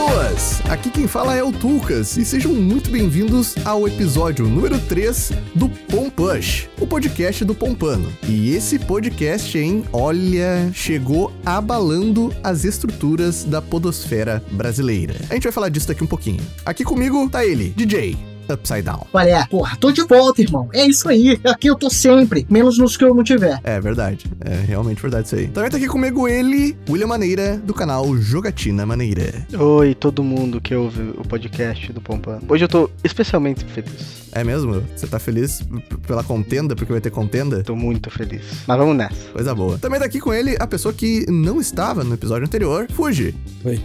[0.00, 0.60] pessoas!
[0.70, 5.68] Aqui quem fala é o Tulcas e sejam muito bem-vindos ao episódio número 3 do
[5.68, 8.10] Pom Push, o podcast do Pompano.
[8.26, 15.14] E esse podcast, hein, olha, chegou abalando as estruturas da podosfera brasileira.
[15.28, 16.42] A gente vai falar disso daqui um pouquinho.
[16.64, 18.16] Aqui comigo tá ele, DJ,
[18.50, 19.06] Upside Down.
[19.12, 20.68] Olha, é, porra, tô de volta, irmão.
[20.72, 21.40] É isso aí.
[21.44, 23.60] Aqui eu tô sempre, menos nos que eu não tiver.
[23.64, 24.26] É verdade.
[24.40, 25.48] É realmente verdade isso aí.
[25.48, 29.46] Também tá aqui comigo ele, William Maneira, do canal Jogatina Maneira.
[29.58, 32.42] Oi, todo mundo que ouve o podcast do Pompano.
[32.48, 34.20] Hoje eu tô especialmente feliz.
[34.32, 34.82] É mesmo?
[34.94, 35.62] Você tá feliz
[36.06, 37.62] pela contenda, porque vai ter contenda?
[37.62, 38.42] Tô muito feliz.
[38.66, 39.30] Mas vamos nessa.
[39.32, 39.78] Coisa boa.
[39.78, 43.34] Também tá aqui com ele a pessoa que não estava no episódio anterior, Fuji.
[43.64, 43.80] Oi.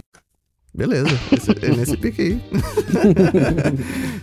[0.76, 1.08] Beleza,
[1.62, 2.40] é nesse pique aí.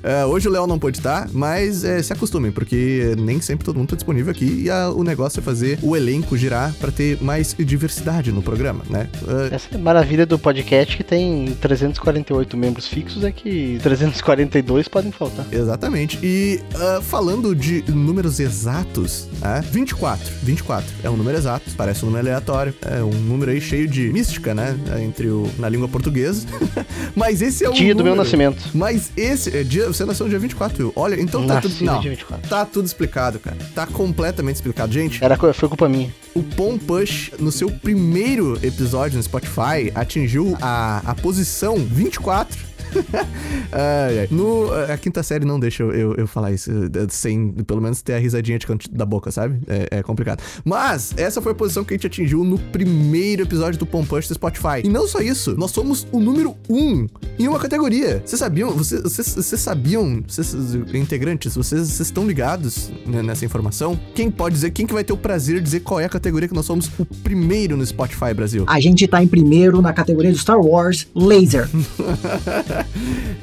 [0.04, 3.76] é, hoje o Léo não pôde estar, mas é, se acostumem, porque nem sempre todo
[3.76, 7.20] mundo tá disponível aqui e a, o negócio é fazer o elenco girar para ter
[7.24, 9.10] mais diversidade no programa, né?
[9.23, 14.88] Uh, Essa é a maravilha do podcast que tem 348 membros fixos, é que 342
[14.88, 15.48] podem faltar.
[15.52, 16.20] Exatamente.
[16.22, 20.32] E uh, falando de números exatos, uh, 24.
[20.44, 24.14] 24 é um número exato, parece um número aleatório, é um número aí cheio de
[24.14, 24.78] mística, né?
[25.02, 26.42] Entre o, na língua portuguesa
[27.16, 27.73] Mas esse é o.
[27.73, 27.97] Dia número.
[27.97, 28.63] do meu nascimento.
[28.73, 29.55] Mas esse.
[29.55, 31.75] É dia, você nasceu no dia 24, Olha, então tá tudo.
[31.83, 32.49] Não, dia 24.
[32.49, 33.58] Tá tudo explicado, cara.
[33.73, 34.91] Tá completamente explicado.
[34.94, 35.23] Gente.
[35.23, 36.14] Era, foi culpa minha.
[36.33, 42.73] O Pom Push, no seu primeiro episódio no Spotify, atingiu a, a posição 24
[43.72, 46.72] ai, No, a quinta série não deixa eu, eu, eu, falar isso
[47.09, 49.59] sem, pelo menos, ter a risadinha de canto da boca, sabe?
[49.67, 50.41] É, é, complicado.
[50.63, 54.33] Mas, essa foi a posição que a gente atingiu no primeiro episódio do Pompush do
[54.33, 54.81] Spotify.
[54.83, 57.08] E não só isso, nós somos o número 1 um
[57.39, 58.21] em uma categoria.
[58.25, 58.71] Vocês sabiam?
[58.71, 60.55] Vocês, vocês, vocês sabiam, vocês,
[60.94, 63.99] integrantes, vocês, vocês estão ligados nessa informação?
[64.14, 66.47] Quem pode dizer, quem que vai ter o prazer de dizer qual é a categoria
[66.47, 68.66] que nós somos o primeiro no Spotify Brasil?
[68.67, 71.70] A gente tá em primeiro na categoria do Star Wars Laser.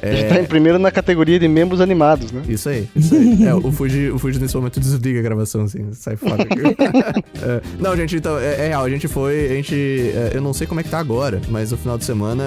[0.03, 0.11] É...
[0.11, 2.43] A gente tá em primeiro na categoria de membros animados, né?
[2.49, 3.45] Isso aí, isso aí.
[3.45, 6.43] é, o Fuji, o Fuji nesse momento desliga a gravação, assim, sai fora.
[7.43, 10.53] é, não, gente, então, é, é, real, a gente foi, a gente, é, eu não
[10.53, 12.45] sei como é que tá agora, mas no final de semana,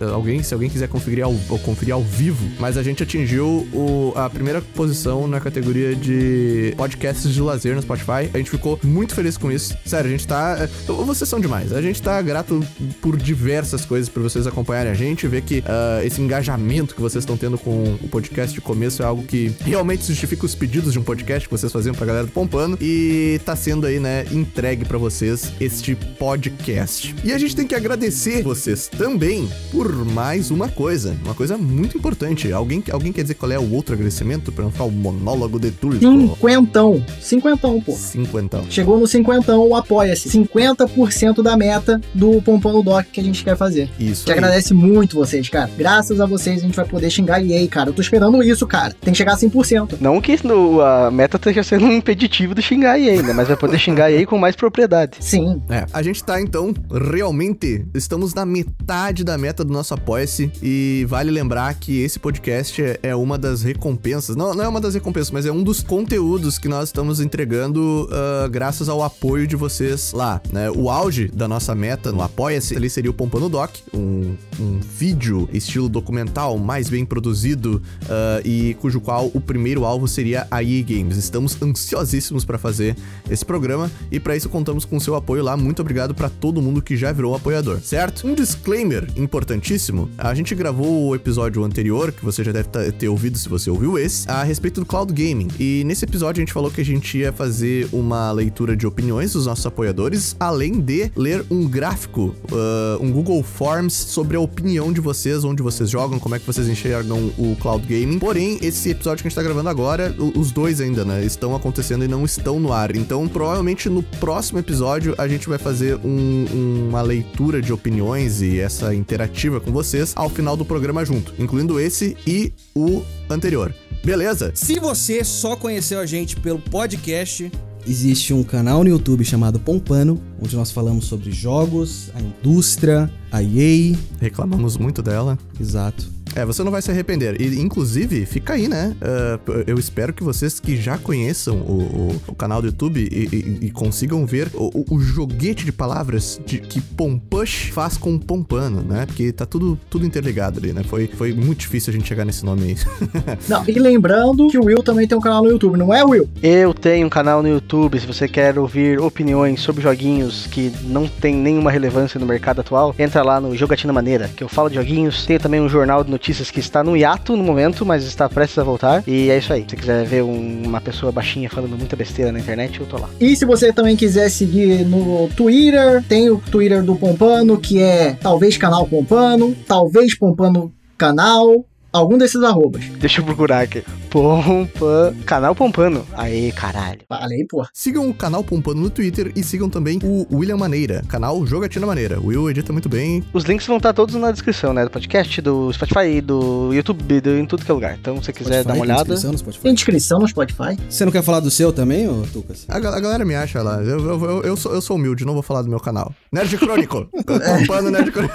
[0.00, 4.12] é, alguém, se alguém quiser conferir ao, conferir ao vivo, mas a gente atingiu o,
[4.14, 8.30] a primeira posição na categoria de podcasts de lazer no Spotify.
[8.32, 9.76] A gente ficou muito feliz com isso.
[9.84, 11.72] Sério, a gente tá, vocês são demais.
[11.72, 12.64] A gente tá grato
[13.00, 15.62] por diversas coisas, por vocês acompanharem a gente, ver que uh,
[16.04, 20.06] esse engajamento que vocês estão tendo com o podcast de começo é algo que realmente
[20.06, 23.56] justifica os pedidos de um podcast que vocês faziam pra galera do Pompano e tá
[23.56, 27.14] sendo aí, né, entregue para vocês este podcast.
[27.24, 31.96] E a gente tem que agradecer vocês também por mais uma coisa, uma coisa muito
[31.96, 32.52] importante.
[32.52, 35.70] Alguém, alguém quer dizer qual é o outro agradecimento para não ficar o monólogo de
[35.70, 35.98] tudo?
[35.98, 37.04] Cinquentão.
[37.20, 37.92] Cinquentão, pô.
[37.92, 38.64] Cinquentão.
[38.70, 40.28] Chegou no cinquentão, o apoia-se.
[40.28, 43.90] 50% da meta do Pompano Doc que a gente quer fazer.
[43.98, 44.24] Isso.
[44.24, 47.90] Te agradece muito vocês, cara graças a vocês a gente vai poder xingar EA, cara.
[47.90, 48.94] Eu tô esperando isso, cara.
[49.00, 49.96] Tem que chegar a 100%.
[50.00, 53.32] Não que no, a meta esteja sendo um impeditivo de xingar a EA, né?
[53.32, 55.16] Mas vai poder xingar EA com mais propriedade.
[55.18, 55.60] Sim.
[55.68, 61.04] É, a gente tá, então, realmente, estamos na metade da meta do nosso Apoia-se e
[61.08, 64.94] vale lembrar que esse podcast é, é uma das recompensas, não, não é uma das
[64.94, 69.56] recompensas, mas é um dos conteúdos que nós estamos entregando uh, graças ao apoio de
[69.56, 70.70] vocês lá, né?
[70.70, 75.48] O auge da nossa meta no Apoia-se, ele seria o Pompano Doc, um, um vídeo
[75.52, 80.62] estilo estilo documental, mais bem produzido uh, e cujo qual o primeiro alvo seria a
[80.62, 81.16] EA Games.
[81.16, 82.94] Estamos ansiosíssimos para fazer
[83.30, 85.56] esse programa e para isso contamos com seu apoio lá.
[85.56, 88.26] Muito obrigado para todo mundo que já virou apoiador, certo?
[88.26, 93.38] Um disclaimer importantíssimo: a gente gravou o episódio anterior, que você já deve ter ouvido
[93.38, 95.48] se você ouviu esse, a respeito do cloud gaming.
[95.58, 99.32] E nesse episódio a gente falou que a gente ia fazer uma leitura de opiniões
[99.32, 104.92] dos nossos apoiadores, além de ler um gráfico, uh, um Google Forms sobre a opinião
[104.92, 108.18] de vocês, onde onde vocês jogam, como é que vocês enxergam o cloud gaming.
[108.18, 112.04] Porém, esse episódio que a gente tá gravando agora, os dois ainda, né, estão acontecendo
[112.04, 112.96] e não estão no ar.
[112.96, 118.58] Então, provavelmente no próximo episódio a gente vai fazer um, uma leitura de opiniões e
[118.58, 123.74] essa interativa com vocês ao final do programa junto, incluindo esse e o anterior.
[124.04, 124.50] Beleza?
[124.54, 127.50] Se você só conheceu a gente pelo podcast,
[127.86, 133.42] existe um canal no YouTube chamado Pompano, onde nós falamos sobre jogos, a indústria, a
[133.42, 133.96] EA.
[134.20, 135.38] Reclamamos muito dela.
[135.60, 136.21] Exato.
[136.34, 137.40] É, você não vai se arrepender.
[137.40, 138.96] E, inclusive, fica aí, né?
[139.00, 143.28] Uh, eu espero que vocês que já conheçam o, o, o canal do YouTube e,
[143.34, 148.82] e, e consigam ver o, o, joguete de palavras de, que Pompush faz com Pompano,
[148.82, 149.04] né?
[149.06, 150.82] Porque tá tudo, tudo interligado ali, né?
[150.82, 152.76] Foi, foi muito difícil a gente chegar nesse nome aí.
[153.48, 156.28] não, e lembrando que o Will também tem um canal no YouTube, não é, Will?
[156.42, 158.00] Eu tenho um canal no YouTube.
[158.00, 162.94] Se você quer ouvir opiniões sobre joguinhos que não tem nenhuma relevância no mercado atual,
[162.98, 165.26] entra lá no Jogatina Maneira, que eu falo de joguinhos.
[165.26, 168.58] Tem também um jornal de notícias que está no hiato no momento, mas está prestes
[168.58, 169.02] a voltar.
[169.06, 169.62] E é isso aí.
[169.62, 172.98] Se você quiser ver um, uma pessoa baixinha falando muita besteira na internet, eu tô
[172.98, 173.08] lá.
[173.20, 178.12] E se você também quiser seguir no Twitter, tem o Twitter do Pompano, que é
[178.12, 182.84] talvez canal Pompano, talvez Pompano canal, algum desses arrobas.
[182.98, 183.84] Deixa eu procurar aqui.
[184.10, 185.14] Pompa.
[185.24, 186.06] Canal Pompano.
[186.14, 187.00] Aê, caralho.
[187.08, 187.64] Falei, pô.
[187.72, 192.20] Sigam o canal Pompano no Twitter e sigam também o William Maneira, canal Jogatina Maneira.
[192.20, 193.22] O Will edita muito bem.
[193.32, 194.84] Os links vão estar todos na descrição, né?
[194.84, 197.96] Do podcast, do Spotify, do YouTube, do, em tudo que é lugar.
[197.98, 199.20] Então, se você quiser Spotify, dar uma olhada.
[199.20, 199.62] Tem Spotify.
[199.62, 200.78] Tem inscrição no Spotify.
[200.88, 202.66] Você não quer falar do seu também, ô Tucas?
[202.68, 203.82] A, a galera me acha lá.
[203.82, 206.14] Eu, eu, eu, eu, sou, eu sou humilde, não vou falar do meu canal.
[206.30, 207.08] Nerd Crônico.
[207.24, 208.34] Pompano Nerd Crônico.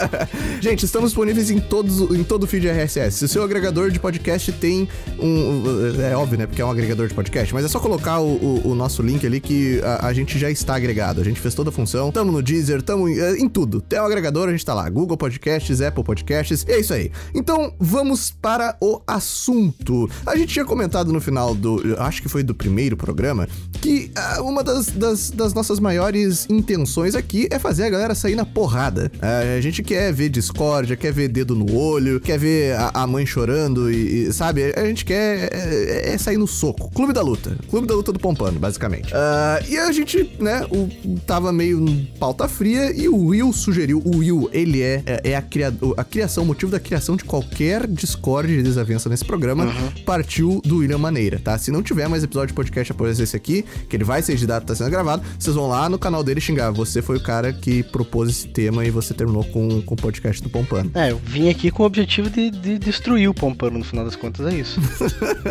[0.60, 3.18] Gente, estamos disponíveis em, todos, em todo o feed RSS.
[3.18, 4.88] Se o seu agregador de podcast tem
[5.18, 5.62] um
[6.00, 6.46] é óbvio, né?
[6.46, 9.26] Porque é um agregador de podcast, mas é só colocar o, o, o nosso link
[9.26, 11.20] ali que a, a, gente já está agregado.
[11.20, 12.12] A gente fez toda a função.
[12.12, 13.80] Tamo no Deezer, tamo em, é, em tudo.
[13.80, 14.88] Tem um agregador, a gente tá lá.
[14.88, 17.10] Google Podcasts, Apple Podcasts, e é isso aí.
[17.34, 20.08] Então, vamos para o assunto.
[20.26, 21.96] A gente tinha comentado no final do.
[21.98, 23.48] Acho que foi do primeiro programa,
[23.80, 28.34] que uh, uma das, das, das, nossas maiores intenções aqui é fazer a galera sair
[28.34, 29.10] na porrada.
[29.16, 33.06] Uh, a gente quer ver discórdia, quer ver dedo no olho, quer ver a, a
[33.06, 34.72] mãe chorando e, e, sabe?
[34.76, 35.52] A gente quer.
[35.52, 36.90] É, é, é, sair no soco.
[36.90, 37.56] Clube da luta.
[37.68, 39.12] Clube da luta do Pompano, basicamente.
[39.12, 40.88] Uh, e a gente, né, o,
[41.26, 41.84] tava meio
[42.18, 44.02] pauta fria e o Will sugeriu.
[44.04, 47.24] O Will, ele é, é, é a, cria, a criação, o motivo da criação de
[47.24, 49.90] qualquer Discord de desavença nesse programa uhum.
[50.04, 51.56] partiu do William Maneira, tá?
[51.58, 54.66] Se não tiver mais episódio de podcast após esse aqui, que ele vai ser editado,
[54.66, 56.70] tá sendo gravado, vocês vão lá no canal dele xingar.
[56.70, 60.42] Você foi o cara que propôs esse tema e você terminou com, com o podcast
[60.42, 60.90] do Pompano.
[60.94, 64.16] É, eu vim aqui com o objetivo de, de destruir o Pompano, no final das
[64.16, 64.80] contas, é isso.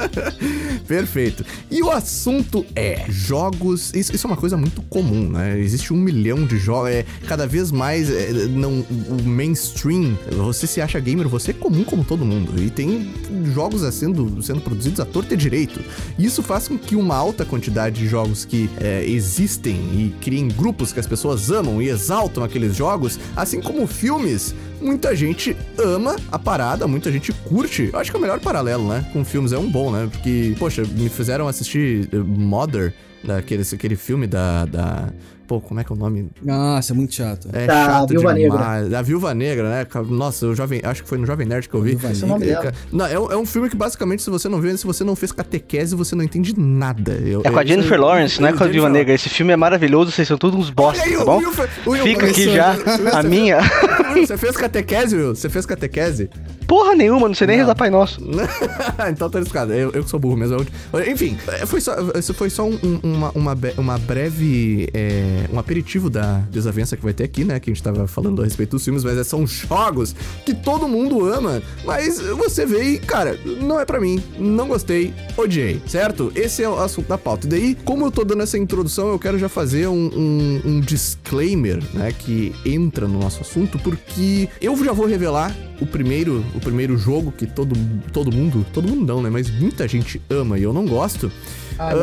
[0.88, 1.46] Perfeito.
[1.70, 3.94] E o assunto é jogos.
[3.94, 5.60] Isso, isso, é uma coisa muito comum, né?
[5.60, 6.92] Existe um milhão de jogos.
[6.92, 10.18] É, cada vez mais é, não, o mainstream.
[10.32, 12.62] Você se acha gamer, você é comum como todo mundo.
[12.62, 13.12] E tem
[13.54, 15.80] jogos sendo, sendo produzidos à torta e direito.
[16.18, 20.92] Isso faz com que uma alta quantidade de jogos que é, existem e criem grupos
[20.92, 26.38] que as pessoas amam e exaltam aqueles jogos, assim como filmes muita gente ama a
[26.38, 27.90] parada, muita gente curte.
[27.92, 29.06] Eu acho que é o melhor paralelo, né?
[29.14, 30.08] Com filmes é um bom, né?
[30.12, 32.94] Porque, poxa, me fizeram assistir eh, Mother,
[33.24, 35.10] daquele, aquele filme da, da
[35.48, 36.30] Pô, como é que é o nome?
[36.42, 37.50] Nossa, é muito chato.
[37.52, 38.84] É da chato Viúva demais.
[38.84, 38.90] Negra.
[38.90, 39.88] Da Viúva Negra, né?
[40.10, 41.96] Nossa, o jovem, acho que foi no Jovem Nerd que eu vi.
[41.96, 42.74] Esse é o nome dela.
[42.92, 45.32] Não, é, é, um filme que basicamente, se você não viu, se você não fez
[45.32, 47.12] catequese, você não entende nada.
[47.12, 49.14] Eu, é com a Jennifer eu, Lawrence, não é com a Viúva Negra.
[49.14, 51.42] Esse filme é maravilhoso, vocês são todos uns bosta, tá bom?
[52.02, 52.76] Fica aqui já
[53.12, 53.60] a minha.
[54.22, 55.36] Você fez catequese, Will?
[55.36, 56.30] Você fez catequese?
[56.68, 57.64] Porra nenhuma, não sei nem não.
[57.64, 58.22] rezar Pai Nosso.
[59.12, 59.74] então tá riscado.
[59.74, 60.66] Eu, eu que sou burro mesmo.
[61.08, 61.38] Enfim,
[61.68, 64.90] foi só, isso foi só um, uma, uma, uma breve.
[64.94, 67.60] É, um aperitivo da desavença que vai ter aqui, né?
[67.60, 70.16] Que a gente tava falando a respeito dos filmes, mas é, são jogos
[70.46, 71.62] que todo mundo ama.
[71.86, 74.24] Mas você vê e, cara, não é para mim.
[74.38, 76.32] Não gostei, odiei, certo?
[76.36, 77.46] Esse é o assunto da pauta.
[77.48, 80.80] E daí, como eu tô dando essa introdução, eu quero já fazer um, um, um
[80.80, 82.12] disclaimer, né?
[82.18, 84.03] Que entra no nosso assunto, porque
[84.62, 87.76] eu já vou revelar o primeiro, o primeiro jogo que todo,
[88.12, 89.30] todo mundo, todo mundo não, né?
[89.30, 91.32] Mas muita gente ama e eu não gosto.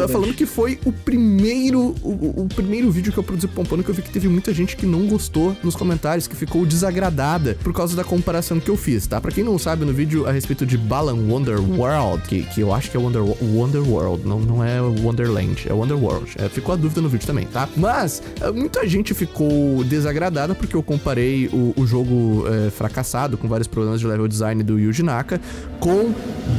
[0.05, 3.91] uh, falando que foi o primeiro o, o, primeiro vídeo que eu produzi pompando que
[3.91, 7.73] eu vi que teve muita gente que não gostou nos comentários, que ficou desagradada por
[7.73, 9.21] causa da comparação que eu fiz, tá?
[9.21, 12.75] Para quem não sabe, no vídeo a respeito de Balan Wonder World, que, que eu
[12.75, 16.35] acho que é Wonder, Wonder World, não, não é Wonderland, é Wonder World.
[16.39, 17.69] É, ficou a dúvida no vídeo também, tá?
[17.77, 23.49] Mas uh, muita gente ficou desagradada porque eu comparei o, o jogo uh, fracassado com
[23.49, 25.41] vários problemas de level design do Yuji Naka
[25.79, 26.13] com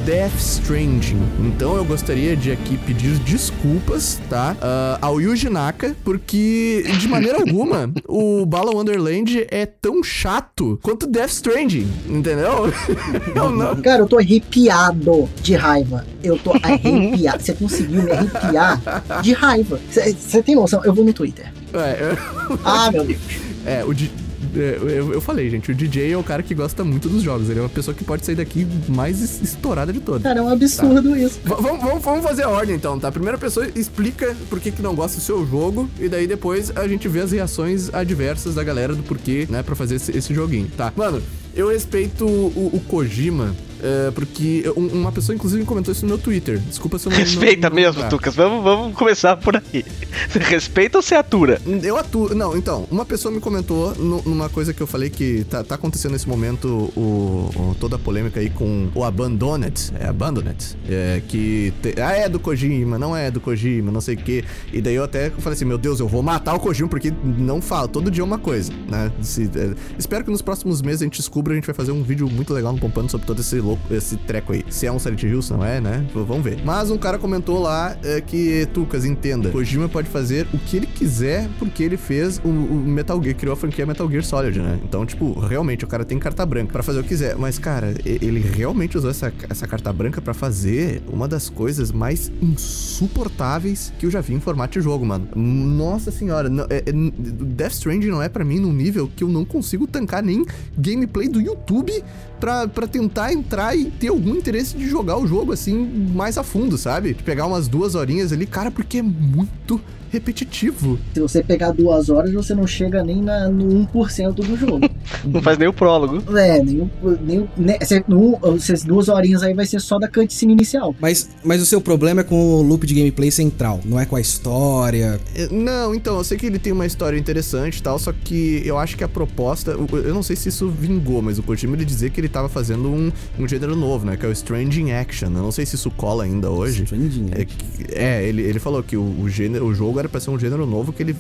[0.06, 1.22] Death Stranding.
[1.40, 4.56] Então eu gostaria de aqui pedir desculpas, tá?
[4.56, 11.08] Uh, ao Yuji Naka, porque de maneira alguma o Bala Wonderland é tão chato quanto
[11.08, 12.72] Death Stranding, entendeu?
[13.36, 13.76] eu não...
[13.82, 16.06] Cara, eu tô arrepiado de raiva.
[16.24, 17.44] Eu tô arrepiado.
[17.44, 18.82] Você conseguiu me arrepiar
[19.22, 19.80] de raiva.
[19.90, 20.84] Você tem noção?
[20.84, 21.52] Eu vou no Twitter.
[21.74, 22.60] É, eu...
[22.64, 23.20] Ah, meu Deus.
[23.64, 24.12] É, o de
[24.60, 27.50] eu, eu falei, gente, o DJ é o cara que gosta muito dos jogos.
[27.50, 30.24] Ele é uma pessoa que pode sair daqui mais estourada de todas.
[30.24, 31.40] Cara, é um absurdo isso.
[31.44, 33.12] V- Vamos, vamos- fazer a ordem então, tá?
[33.12, 36.88] Primeira pessoa explica por que, que não gosta do seu jogo, e daí depois a
[36.88, 40.70] gente vê as reações adversas da galera do porquê, né, pra fazer esse, esse joguinho,
[40.78, 40.92] tá?
[40.96, 41.22] Mano,
[41.56, 46.18] eu respeito o, o Kojima, é, porque um- uma pessoa inclusive comentou isso no meu
[46.18, 46.60] Twitter.
[46.60, 47.18] Desculpa se eu não.
[47.20, 48.10] Respeita não- não mesmo, lembrar.
[48.10, 48.36] Tucas.
[48.36, 49.86] Vamos, vamos começar por aí.
[50.30, 51.62] Você respeita ou você atura?
[51.84, 52.34] Eu atuo.
[52.36, 55.76] Não, então, uma pessoa me comentou nu- numa coisa que eu falei que tá, tá
[55.76, 59.92] acontecendo nesse momento o, o- toda a polêmica aí com o Abandoned.
[60.00, 60.78] É Abandoned.
[60.90, 61.74] É, que.
[61.82, 64.44] te- ah, é do Kojima, não é do Kojima, não sei o quê.
[64.72, 67.62] E daí eu até falei assim: meu Deus, eu vou matar o Kojima porque não
[67.62, 67.88] fala.
[67.88, 69.12] Todo dia é uma coisa, né?
[69.22, 71.54] Se- é, espero que nos próximos meses a gente descubra.
[71.54, 74.16] A gente vai fazer um vídeo muito legal no Pompando sobre todo esse louco, esse
[74.18, 74.64] treco aí.
[74.70, 76.06] Se é um Silent Hill, se não é, né?
[76.14, 76.60] Vamos ver.
[76.64, 79.50] Mas um cara comentou lá é, que, Tucas, entenda.
[79.50, 83.54] Kojima pode fazer o que ele quiser porque ele fez o, o Metal Gear, criou
[83.54, 84.80] a franquia Metal Gear Solid, né?
[84.84, 87.36] Então, tipo, realmente, o cara tem carta branca pra fazer o que quiser.
[87.36, 92.32] Mas, cara, ele realmente usou essa, essa carta branca pra fazer uma das coisas mais
[92.42, 95.28] insuportáveis que eu já vi em formato de jogo, mano.
[95.36, 99.28] Nossa senhora, não- é- é- Death Stranding não é pra mim num nível que eu
[99.28, 100.46] não consigo tancar nem
[100.78, 102.04] gameplay do YouTube
[102.40, 105.76] pra, pra tentar entrar e ter algum interesse de jogar o jogo assim
[106.14, 107.14] mais a fundo, sabe?
[107.14, 109.80] De pegar umas duas horinhas ali, cara, porque é muito
[110.12, 111.00] repetitivo.
[111.14, 114.82] Se você pegar duas horas, você não chega nem na, no 1% do jogo.
[115.26, 116.24] Não faz nem o prólogo.
[116.38, 120.00] é, nem, o- nem, o- né, cê- no- essas duas horinhas aí vai ser só
[120.00, 120.96] da cutscene inicial.
[121.00, 124.16] Mas, mas o seu problema é com o loop de gameplay central, não é com
[124.16, 125.20] a história.
[125.36, 128.62] É, Não, então, eu sei que ele tem uma história interessante e tal, só que
[128.66, 129.72] eu acho que a proposta.
[129.72, 132.90] eu- não sei se isso vingou, mas o Kojima ele dizer que ele tava fazendo
[132.90, 134.16] um, um gênero novo, né?
[134.18, 135.28] Que é o Stranding Action.
[135.28, 136.84] Eu não sei se isso cola ainda hoje.
[136.84, 137.46] Stranding, né?
[137.92, 140.38] É, é, ele, ele falou que o, o gênero, o jogo era pra ser um
[140.40, 141.16] gênero novo que ele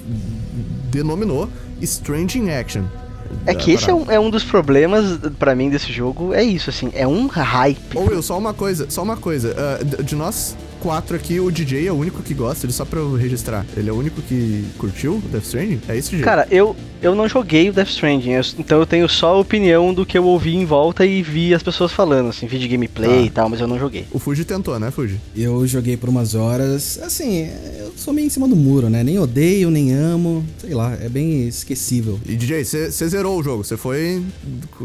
[0.91, 1.49] denominou
[1.81, 2.83] Stranding Action.
[3.45, 6.33] É que esse é um, é um dos problemas pra mim desse jogo.
[6.33, 6.91] É isso, assim.
[6.93, 7.97] É um hype.
[7.97, 9.55] Ô Will, só uma coisa, só uma coisa.
[9.57, 12.99] ah, de- nós quatro aqui, o DJ é o único que gosta, ele só pra
[12.99, 13.65] eu registrar.
[13.77, 15.79] Ele é o único que curtiu Death Stranding?
[15.87, 16.25] É isso, DJ?
[16.25, 19.93] Cara, eu, eu não joguei o Death Stranding, eu- então eu tenho só a opinião
[19.93, 23.19] do que eu ouvi em volta e vi as pessoas falando, assim, vi de gameplay
[23.19, 23.21] Ah.
[23.23, 24.05] e tal, mas eu não joguei.
[24.11, 25.19] O Fuji tentou, né, Fuji?
[25.35, 26.99] Eu joguei por umas horas.
[27.03, 29.03] Assim, eu sou meio em cima do muro, né?
[29.03, 30.45] Nem odeio, nem amo.
[30.59, 32.19] Sei lá, é bem esquecível.
[32.25, 34.21] E DJ, você zerou o jogo, você foi.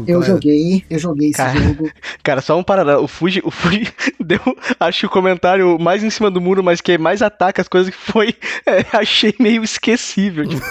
[0.07, 0.25] Eu é?
[0.25, 1.59] joguei, eu joguei esse Cara.
[1.59, 1.89] jogo.
[2.23, 3.87] Cara, só um paralelo, o Fuji, o Fuji
[4.19, 4.39] deu,
[4.79, 7.93] acho que o comentário mais em cima do muro, mas que mais ataca as coisas
[7.93, 8.33] que foi,
[8.65, 10.61] é, achei meio esquecível, tipo,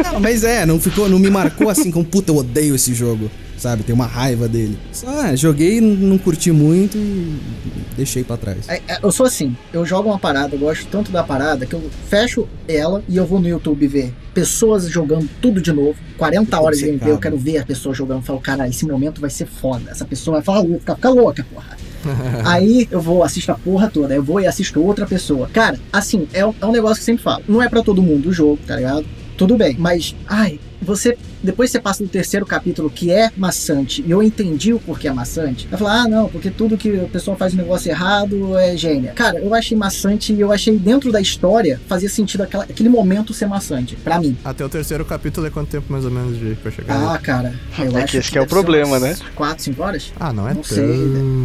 [0.20, 3.30] mas é, não ficou, não me marcou assim como puta, eu odeio esse jogo.
[3.56, 4.76] Sabe, tem uma raiva dele.
[4.92, 7.38] Só ah, joguei, não curti muito e
[7.96, 8.68] deixei pra trás.
[8.68, 11.72] É, é, Eu sou assim, eu jogo uma parada, eu gosto tanto da parada que
[11.72, 15.94] eu fecho ela e eu vou no YouTube ver pessoas jogando tudo de novo.
[16.18, 18.18] 40 horas de gameplay, eu quero ver a pessoa jogando.
[18.18, 19.90] Eu falo, cara, esse momento vai ser foda.
[19.90, 21.76] Essa pessoa vai falar, ficar ficar louca, porra.
[22.44, 24.14] Aí eu vou, assisto a porra toda.
[24.14, 25.48] Eu vou e assisto outra pessoa.
[25.52, 27.42] Cara, assim, é, um- é um negócio que eu sempre falo.
[27.48, 29.06] Não é pra todo mundo o jogo, tá ligado?
[29.36, 31.16] Tudo bem, mas, ai, você.
[31.44, 35.12] Depois você passa no terceiro capítulo que é maçante, e eu entendi o porquê é
[35.12, 35.68] maçante.
[35.70, 39.12] Eu falar, ah, não, porque tudo que a pessoa faz um negócio errado é gênia.
[39.12, 43.32] Cara, eu achei maçante e eu achei dentro da história fazia sentido aquela- aquele momento
[43.34, 44.36] ser maçante, pra mim.
[44.44, 47.14] Até o terceiro capítulo é quanto tempo mais ou menos de pra chegar?
[47.14, 49.16] Ah, cara, eu É acho que esse que é o problema, né?
[49.34, 50.12] Quatro, cinco horas?
[50.18, 50.74] Ah, não é Não tanto.
[50.74, 50.84] sei,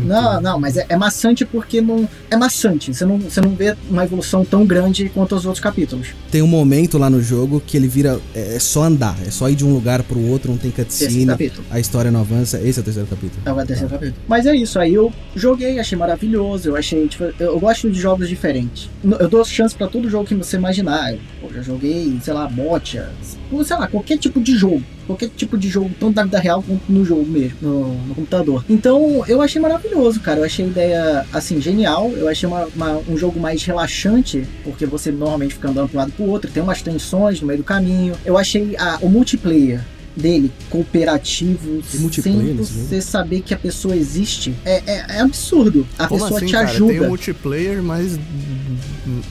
[0.06, 2.08] Não, não, mas é, é maçante porque não.
[2.30, 2.94] É maçante.
[2.94, 6.10] Você não, você não vê uma evolução tão grande quanto os outros capítulos.
[6.32, 8.20] Tem um momento lá no jogo que ele vira.
[8.36, 11.26] É é só andar, é só ir de um lugar pro outro, não tem cutscene,
[11.70, 12.60] a história não avança.
[12.62, 13.42] Esse é o terceiro capítulo.
[13.46, 14.22] É o terceiro capítulo.
[14.28, 16.70] Mas é isso, aí eu joguei, achei maravilhoso.
[16.70, 18.90] Eu achei, tipo, eu, gosto de jogos diferentes.
[19.20, 21.14] Eu dou chance pra todo jogo que você imaginar.
[21.14, 23.10] Eu já joguei, sei lá, Botcha,
[23.52, 24.84] ou sei lá, qualquer tipo de jogo.
[25.10, 28.64] Qualquer tipo de jogo, tanto na vida real quanto no jogo mesmo, no, no computador.
[28.70, 30.40] Então, eu achei maravilhoso, cara.
[30.42, 32.12] Eu achei a ideia, assim, genial.
[32.12, 36.02] Eu achei uma- uma- um jogo mais relaxante, porque você normalmente fica andando para um
[36.02, 36.52] lado pro outro.
[36.52, 38.14] Tem umas tensões no meio do caminho.
[38.24, 39.84] Eu achei a- o multiplayer
[40.20, 45.88] dele cooperativo, sem você saber que a pessoa existe, é, é- é absurdo.
[45.98, 46.68] A Como pessoa assim, te cara?
[46.68, 46.92] ajuda.
[46.94, 48.20] Tem um multiplayer, mas.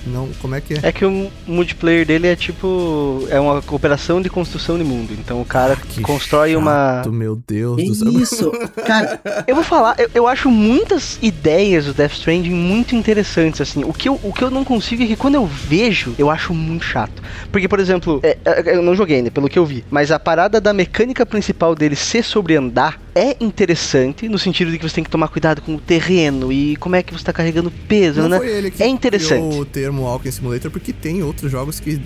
[0.06, 0.78] Não, como é que é?
[0.82, 3.26] É que o multiplayer dele é tipo.
[3.30, 5.12] É uma cooperação de construção de mundo.
[5.18, 6.96] Então o cara Que constrói uma.
[6.98, 8.10] chato, Meu Deus É do céu.
[8.20, 8.50] isso,
[8.86, 9.20] cara.
[9.46, 13.84] Eu vou falar, eu, eu acho muitas ideias do Death Stranding muito interessantes, assim.
[13.84, 16.52] O que, eu, o que eu não consigo é que quando eu vejo, eu acho
[16.54, 17.22] muito chato.
[17.52, 19.84] Porque, por exemplo, é, é, eu não joguei, né, pelo que eu vi.
[19.90, 24.78] Mas a parada da mecânica principal dele ser sobre andar é interessante, no sentido de
[24.78, 27.32] que você tem que tomar cuidado com o terreno e como é que você tá
[27.32, 28.36] carregando peso, Não né?
[28.38, 29.56] foi ele que É interessante.
[29.58, 32.00] o termo Walking Simulator, porque tem outros jogos que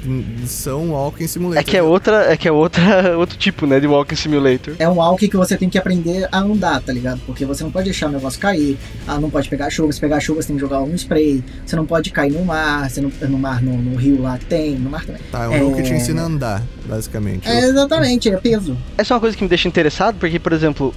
[0.46, 1.60] são Walking Simulator.
[1.60, 2.82] É que é outra, é que é outra,
[3.18, 4.74] outro tipo, né, de Walking Simulator.
[4.78, 7.20] É um walk que você tem que aprender a andar, tá ligado?
[7.26, 10.18] Porque você não pode deixar o negócio cair, ah, não pode pegar chuva, se pegar
[10.18, 13.12] chuva você tem que jogar um spray, você não pode cair no mar, você não,
[13.28, 15.20] no mar, no, no rio lá que tem, no mar também.
[15.30, 15.96] Tá, é um jogo que te É.
[15.96, 17.48] ensina a andar, basicamente.
[17.48, 18.76] É, exatamente, é peso.
[18.96, 20.94] Essa é uma coisa que me deixa interessado, porque, por exemplo,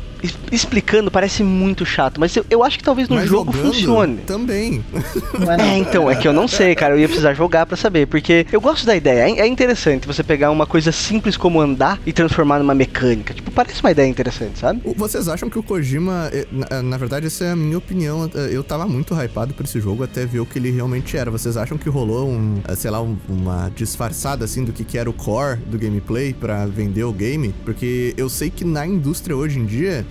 [0.51, 4.17] explicando parece muito chato, mas eu, eu acho que talvez no Mas jogo jogando funcione.
[4.25, 4.83] Também.
[4.93, 5.75] É.
[5.75, 6.93] É, então, é que eu não sei, cara.
[6.95, 8.07] Eu ia precisar jogar pra saber.
[8.07, 9.29] Porque eu gosto da ideia.
[9.29, 13.33] É, é interessante você pegar uma coisa simples como andar e transformar numa mecânica.
[13.33, 14.81] Tipo, parece uma ideia interessante, sabe?
[14.95, 18.29] Vocês acham que o Kojima, eh, na, na verdade, essa é a minha opinião.
[18.33, 21.29] eh, Eu tava muito hypado por esse jogo até ver o que ele realmente era.
[21.31, 24.97] Vocês acham que rolou um, eh, sei lá, um- uma disfarçada assim do que, que
[24.97, 27.53] era o core do gameplay pra vender o game?
[27.63, 30.05] Porque eu sei que na indústria hoje em dia, eh,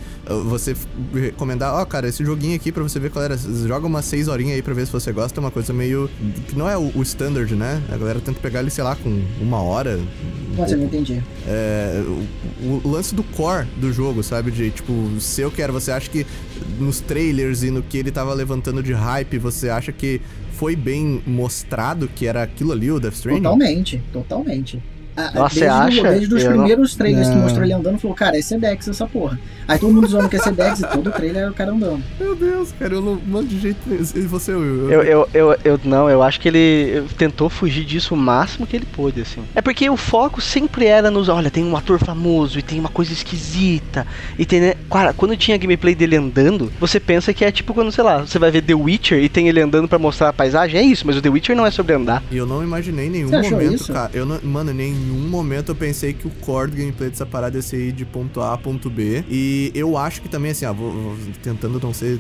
[0.45, 0.75] você
[1.13, 3.37] recomendar, ó, cara, esse joguinho aqui pra você ver qual era.
[3.37, 6.09] Joga umas seis horinhas aí pra ver se você gosta, é uma coisa meio.
[6.49, 7.83] que não é o, o standard, né?
[7.91, 9.99] A galera tenta pegar ele, sei lá, com uma hora.
[10.53, 11.23] um Nossa, eu não entendi.
[11.47, 12.03] É,
[12.63, 14.51] o, o lance do core do jogo, sabe?
[14.51, 16.27] De tipo, se eu quero, você acha que
[16.79, 20.21] nos trailers e no que ele tava levantando de hype, você acha que
[20.53, 23.43] foi bem mostrado que era aquilo ali, o Death Stranding?
[23.43, 24.83] Totalmente, totalmente.
[25.17, 26.03] Ah, Nossa, desde, você acha?
[26.11, 27.43] desde os Eu não- primeiros trailers que Não.
[27.43, 29.39] mostrou ele andando, falou, cara, é Sedex essa porra.
[29.69, 32.03] Aí todo mundo zoando que é Sedex e todo trailer é o cara andando.
[32.19, 34.03] Meu Deus, cara, eu não mando de jeito nenhum.
[34.03, 34.91] E você, Will?
[34.91, 38.75] Eu, eu, eu, eu- não, eu acho que ele tentou fugir disso o máximo que
[38.77, 39.43] ele pôde, assim.
[39.55, 42.89] É porque o foco sempre era nos, olha, tem um ator famoso e tem uma
[42.89, 44.07] coisa esquisita.
[44.39, 44.75] E tem, né?
[44.91, 48.39] Cara, quando tinha gameplay dele andando, você pensa que é tipo quando, sei lá, você
[48.39, 50.79] vai ver The Witcher e tem ele andando pra mostrar a paisagem.
[50.79, 52.23] É isso, mas o The Witcher não é sobre andar.
[52.31, 53.93] E eu não imaginei em nenhum Você achou momento, isso?
[53.93, 54.11] cara.
[54.13, 57.57] Eu não, mano, em nenhum momento eu pensei que o core do gameplay dessa parada
[57.57, 59.25] ia ser ir de ponto A a ponto B.
[59.31, 62.19] E eu acho que também, assim, ó, vou, vou tentando não ser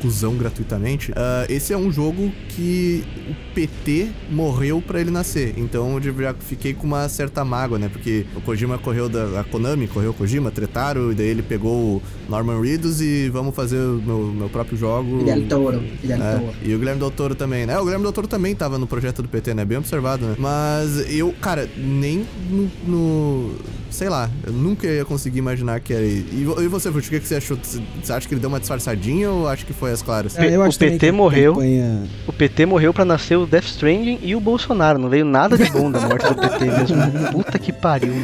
[0.00, 1.12] cuzão gratuitamente.
[1.16, 5.54] ah, esse é um jogo que o PT morreu pra ele nascer.
[5.56, 7.88] Então eu já fiquei com uma certa mágoa, né?
[7.88, 9.40] Porque o Kojima correu da.
[9.40, 13.54] A Konami correu o Kojima, tretaram, e daí ele pegou o Norman Reedus e vamos
[13.54, 15.18] fazer o meu, meu próprio jogo.
[15.18, 16.52] Guilherme Toro, Guilherme É, Toro.
[16.62, 17.78] e o Guilherme Del Toro também, né?
[17.78, 19.64] O Guilherme Del Toro também tava no projeto do PT, né?
[19.64, 20.34] Bem observado, né?
[20.38, 22.70] Mas eu, cara, nem no.
[22.86, 23.54] no-
[23.90, 26.02] sei lá, eu nunca ia conseguir imaginar que era.
[26.04, 27.56] E, e você, Fute, o que, que você achou?
[28.02, 30.36] Você acha que ele deu uma disfarçadinha ou acha que foi as claras?
[30.36, 30.52] É.
[30.56, 31.52] eu o acho PT morreu.
[31.54, 34.98] campanha- O PT morreu pra nascer o Death Stranding e o Bolsonaro.
[34.98, 36.96] Não veio nada de bom da morte do PT mesmo.
[37.30, 38.14] Puta que pariu.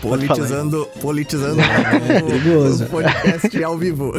[0.00, 2.84] Politizando, politizando É perigoso.
[2.84, 4.12] o podcast ao vivo.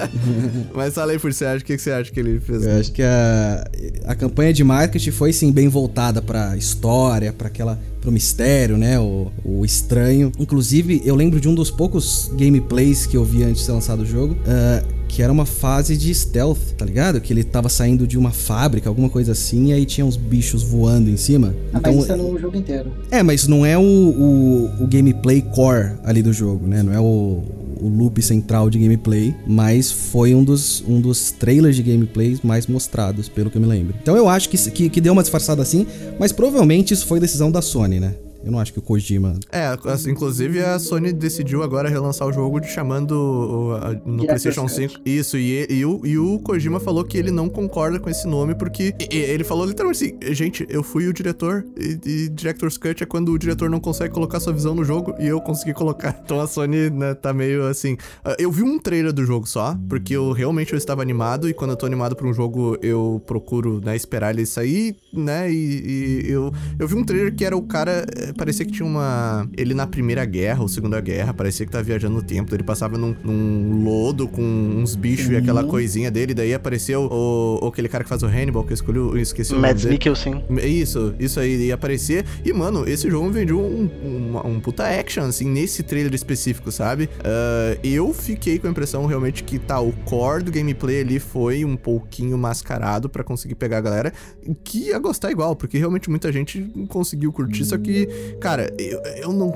[0.74, 2.64] Mas fala aí, Fute, você acha o que, você acha que ele fez?
[2.64, 3.64] Eu acho que a,
[4.06, 9.00] a campanha de marketing foi sim bem voltada pra história, pra aquela pro mistério, né,
[9.00, 10.30] o, o estranho.
[10.38, 14.02] Inclusive, eu lembro de um dos poucos gameplays que eu vi antes de ser lançado
[14.02, 17.20] o jogo, ah, que era uma fase de stealth, tá ligado?
[17.20, 20.62] Que ele tava saindo de uma fábrica, alguma coisa assim, e aí tinha uns bichos
[20.62, 21.54] voando em cima.
[21.72, 22.92] Ah, mas isso é no jogo inteiro.
[23.10, 26.82] É, mas não é o, o, o gameplay core ali do jogo, né?
[26.82, 27.42] Não é o,
[27.80, 32.66] o loop central de gameplay, mas foi um dos, um dos trailers de gameplays mais
[32.66, 33.94] mostrados, pelo que eu me lembro.
[34.02, 35.86] Então eu acho que, que, que deu uma disfarçada assim,
[36.18, 38.14] mas provavelmente isso foi decisão da Sony, né?
[38.46, 39.34] Eu não acho que o Kojima.
[39.50, 44.92] É, assim, inclusive a Sony decidiu agora relançar o jogo chamando no Director's PlayStation Cut.
[44.92, 45.00] 5.
[45.04, 48.54] Isso, e, e, o, e o Kojima falou que ele não concorda com esse nome
[48.54, 52.78] porque e- e ele falou literalmente assim: gente, eu fui o diretor e, e Director's
[52.78, 55.74] Cut é quando o diretor não consegue colocar sua visão no jogo e eu consegui
[55.74, 56.16] colocar.
[56.26, 57.96] Então a Sony, né, tá meio assim.
[58.24, 61.54] Ah, Eu vi um trailer do jogo só, porque eu realmente eu estava animado e
[61.54, 66.22] quando eu tô animado pra um jogo eu procuro, né, esperar ele sair, né, e,
[66.26, 69.48] e eu, eu vi um trailer que era o cara, eh, parecia que tinha uma...
[69.56, 72.96] Ele na Primeira Guerra ou Segunda Guerra, parecia que tava viajando no tempo, ele passava
[72.98, 77.88] num, num lodo com uns bichos e aquela coisinha dele, daí apareceu o, o- aquele
[77.88, 79.84] cara que faz o Hannibal, que eu escolhi, eu esqueci o Mads.
[79.84, 80.44] Mikkelsen.
[80.64, 82.24] Isso, isso aí ia aparecer.
[82.44, 87.08] E, mano, esse jogo vendeu um, um, um puta action, assim, nesse trailer específico, sabe?
[87.24, 91.64] Ah, eu fiquei com a impressão realmente que, tá, o core do gameplay ali foi
[91.64, 94.12] um pouquinho mascarado pra conseguir pegar a galera
[94.64, 98.08] que ia gostar igual, porque realmente muita gente conseguiu curtir, só que,
[98.40, 99.52] cara, eu, eu não.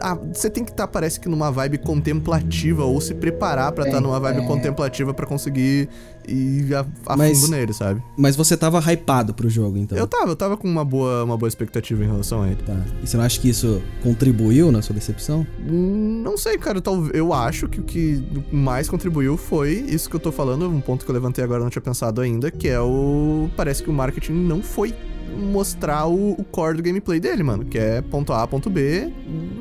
[0.00, 3.98] Ah, você tem que estar, parece que numa vibe contemplativa, ou se preparar pra estar
[3.98, 4.46] É, numa vibe é.
[4.46, 5.88] contemplativa pra conseguir
[6.28, 8.02] ir a, a Mas- fundo nele, sabe?
[8.16, 9.96] Mas você tava hypado pro jogo, então.
[9.96, 12.62] Eu tava, eu tava com uma boa, uma boa expectativa em relação a ele.
[12.64, 12.76] Tá.
[13.02, 15.46] E você não acha que isso contribuiu na sua decepção?
[15.68, 16.80] Hum, Não sei, cara.
[16.80, 20.80] Talvez eu acho que o que mais contribuiu foi isso que eu tô falando, um
[20.80, 23.48] ponto que eu levantei agora não tinha pensado ainda, que é o.
[23.56, 24.94] Parece que o marketing não foi
[25.36, 29.10] mostrar o, o core do gameplay dele, mano, que é ponto A, ponto B,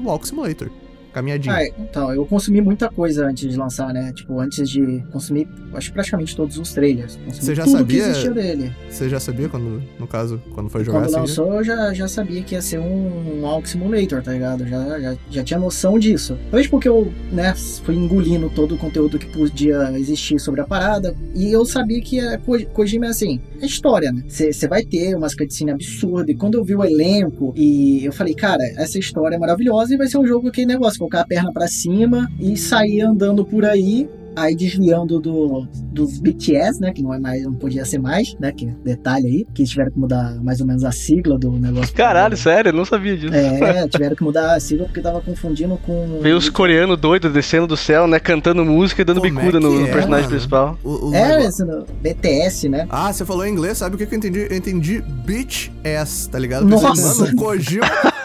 [0.04, 0.70] Walk Simulator
[1.14, 1.56] caminhadinha.
[1.56, 4.12] Ah, então, eu consumi muita coisa antes de lançar, né?
[4.14, 7.16] Tipo, antes de consumir, acho praticamente todos os trailers.
[7.26, 8.04] Consumi Você já sabia?
[8.04, 8.72] que existia dele.
[8.90, 11.16] Você já sabia quando, no caso, quando foi jogar Quando assim?
[11.20, 14.66] lançou, eu já, já sabia que ia ser um, um Simulator, tá ligado?
[14.68, 16.38] Já, já, já tinha noção disso.
[16.50, 21.16] Talvez porque eu, né, fui engolindo todo o conteúdo que podia existir sobre a parada.
[21.36, 24.24] E eu sabia que a Ko- Kojima é assim, é história, né?
[24.28, 26.30] Você vai ter umas cutscenes absurdas.
[26.30, 29.98] E quando eu vi o elenco, e eu falei, cara, essa história é maravilhosa e
[29.98, 33.66] vai ser um jogo que negócio, colocar a perna pra cima e sair andando por
[33.66, 36.94] aí aí desviando do, dos BTS, né?
[36.94, 38.54] Que não é mais, não podia ser mais, né?
[38.54, 41.94] Que detalhe aí, que eles tiveram que mudar mais ou menos a sigla do negócio.
[41.94, 43.34] Caralho, sério, eu não sabia disso.
[43.34, 46.20] É, tiveram que mudar a sigla porque tava confundindo com.
[46.22, 48.18] Veio os coreanos doidos descendo do céu, né?
[48.18, 50.30] Cantando música e dando Como é bicuda no, que no é, personagem mano?
[50.30, 50.80] principal.
[50.86, 52.88] O, o É, esse no- BTS, né?
[52.90, 54.48] Ah, você falou em inglês, sabe o que, que eu entendi?
[54.50, 56.66] Eu entendi bitch ass, tá ligado?
[56.66, 56.88] Nossa.
[56.94, 57.36] Pensei, mano, o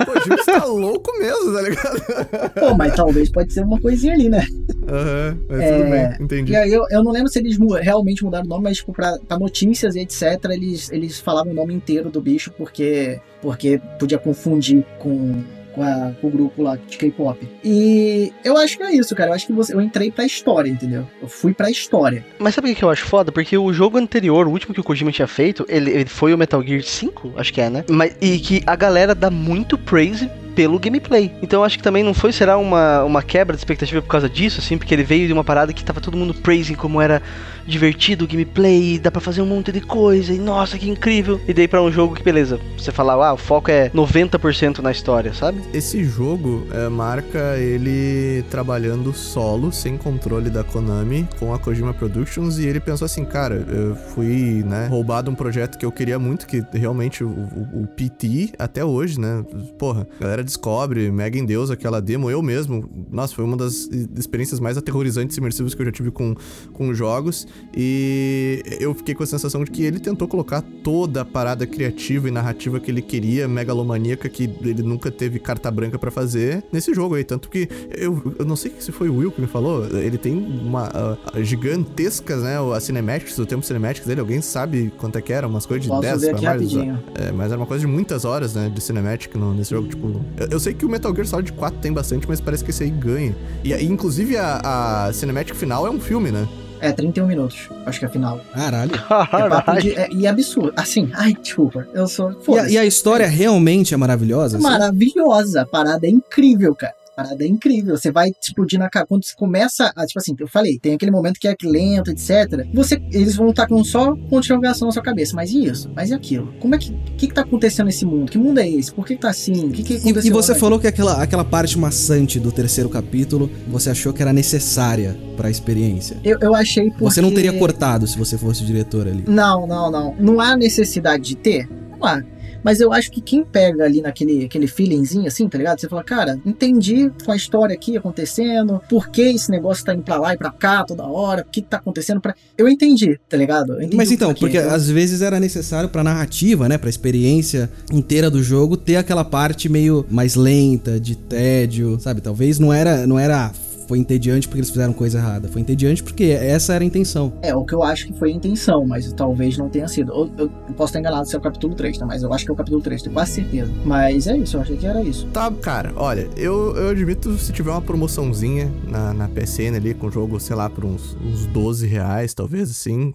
[0.05, 2.51] Kojima, o está louco mesmo, tá ligado?
[2.55, 4.47] Pô, mas talvez pode ser uma coisinha ali, né?
[4.89, 6.53] Aham, mas É, tudo bem, entendi.
[6.53, 9.17] E aí eu, eu não lembro se eles realmente mudaram o nome, mas tipo, pra,
[9.27, 14.19] pra notícias e etc, eles, eles falavam o nome inteiro do bicho porque, porque podia
[14.19, 15.43] confundir com,
[15.75, 17.49] com, a- com o grupo lá de K-pop.
[17.65, 19.31] E eu acho que é isso, cara.
[19.31, 21.07] Eu acho que você, eu entrei pra história, entendeu?
[21.21, 22.25] Eu fui pra história.
[22.39, 23.33] Mas sabe o que eu acho foda?
[23.33, 26.39] Porque o jogo anterior, o último que o Kojima tinha feito, ele, ele foi o
[26.39, 27.85] Metal Gear 5, acho que é, né?
[27.89, 31.33] Mas, e que a galera dá muito praise pelo gameplay.
[31.43, 34.29] Então eu acho que também não foi, será uma, uma quebra de expectativa por causa
[34.29, 37.21] disso, assim, porque ele veio de uma parada que tava todo mundo praising como era
[37.67, 41.41] divertido o gameplay, dá pra fazer um monte de coisa, e nossa, que incrível.
[41.49, 44.93] E daí pra um jogo que, beleza, você fala, ah, o foco é 90% na
[44.93, 45.63] história, sabe?
[45.73, 52.59] Esse jogo é, marca ele trabalhando solo, sem controle da Konami, com a Kojima Productions,
[52.59, 56.47] e ele pensou assim, cara, eu fui, né, roubado um projeto que eu queria muito,
[56.47, 59.43] que realmente o, o- o PT, até hoje, né,
[59.79, 64.61] porra, galera descobre, mega em Deus aquela demo, eu mesmo, nossa, foi uma das experiências
[64.61, 66.35] mais aterrorizantes e imersivas que eu já tive com,
[66.73, 71.25] com jogos, e eu fiquei com a sensação de que ele tentou colocar toda a
[71.25, 76.11] parada criativa e narrativa que ele queria, megalomaníaca, que ele nunca teve carta branca pra
[76.11, 77.25] fazer nesse jogo aí.
[77.25, 80.35] Tanto que eu, eu não sei se foi o Will que me falou, ele tem
[80.37, 82.57] uma ah, gigantescas, né?
[82.75, 85.47] As cinematics, o tempo cinematics dele, alguém sabe quanto é que era?
[85.47, 86.75] Umas coisas de Posso 10 ver pra mais.
[86.75, 88.69] É, mas era uma coisa de muitas horas, né?
[88.69, 89.89] De cinematic no, nesse jogo.
[89.89, 92.71] Tipo, eu, eu sei que o Metal Gear Solid 4 tem bastante, mas parece que
[92.71, 93.35] esse aí ganha.
[93.63, 96.47] E, aí, inclusive, a, a cinematic final é um filme, né?
[96.81, 98.41] É, 31 minutos, acho que é a final.
[98.53, 98.93] Caralho.
[99.75, 100.73] É de, é, e é absurdo.
[100.77, 101.89] Assim, ai, desculpa.
[101.95, 102.31] Eu sou.
[102.49, 104.59] E a, e a história realmente é maravilhosa?
[104.59, 104.67] assim?
[104.67, 105.63] maravilhosa.
[105.63, 106.95] A parada é incrível, cara.
[107.17, 107.97] A parada é incrível.
[107.97, 109.07] Você vai explodir na cara.
[109.07, 110.05] Quando você começa a.
[110.05, 112.67] Tipo assim, eu falei, tem aquele momento que é lento, etc.
[112.75, 115.35] Você, eles vão estar com só com interrogação na sua cabeça.
[115.37, 115.89] Mas e isso?
[115.95, 116.53] Mas e aquilo?
[116.59, 116.91] Como é que.
[116.91, 118.33] O que, que tá acontecendo nesse mundo?
[118.33, 118.93] Que mundo é esse?
[118.93, 119.71] Por que, que tá assim?
[119.71, 123.91] Que, que E, e você falou que aquela, aquela parte maçante do terceiro capítulo você
[123.91, 126.19] achou que era necessária pra experiência.
[126.25, 127.05] Eu, eu achei porque.
[127.05, 129.25] Você não teria cortado se você fosse o diretor ali.
[129.29, 130.17] Não, não, não.
[130.19, 131.69] Não há necessidade de ter?
[131.91, 132.23] Não há.
[132.65, 135.81] Mas eu acho que quem pega ali naquele aquele feelingzinho assim, tá ligado?
[135.81, 140.03] Você fala, cara, entendi com a história aqui acontecendo, por que esse negócio tá indo
[140.03, 142.35] pra lá e pra cá toda hora, o que que tá acontecendo pra.
[142.57, 143.75] Eu entendi, tá ligado?
[143.77, 148.31] Entendi Mas então, porque Eu- às vezes era necessário pra narrativa, né, Pra experiência inteira
[148.31, 152.21] do jogo ter aquela parte meio mais lenta, de tédio, sabe?
[152.21, 153.53] Talvez não era não era
[153.87, 157.33] foi entediante porque eles fizeram coisa errada, foi entediante porque essa era a intenção.
[157.43, 160.13] É, o que eu acho que foi a intenção, mas talvez não tenha sido.
[160.13, 162.07] Eu, eu posso estar enganado se é o capítulo 3, tá?
[162.07, 163.73] Mas eu acho que é o capítulo 3, tenho quase certeza.
[163.85, 165.27] Mas é isso, eu achei que era isso.
[165.33, 170.07] Tá, cara, olha, eu, eu admito se tiver uma promoçãozinha na, na PSN ali com
[170.07, 173.15] o jogo, sei lá, por uns, uns 12 reais, talvez, assim,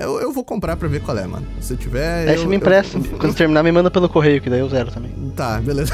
[0.00, 1.46] eu, eu vou comprar pra ver qual é, mano.
[1.60, 2.28] Se tiver.
[2.28, 2.98] Aí eu, você me eu- empresta.
[3.18, 5.10] Quando terminar, me manda pelo correio, que daí eu zero também.
[5.36, 5.92] Tá, beleza.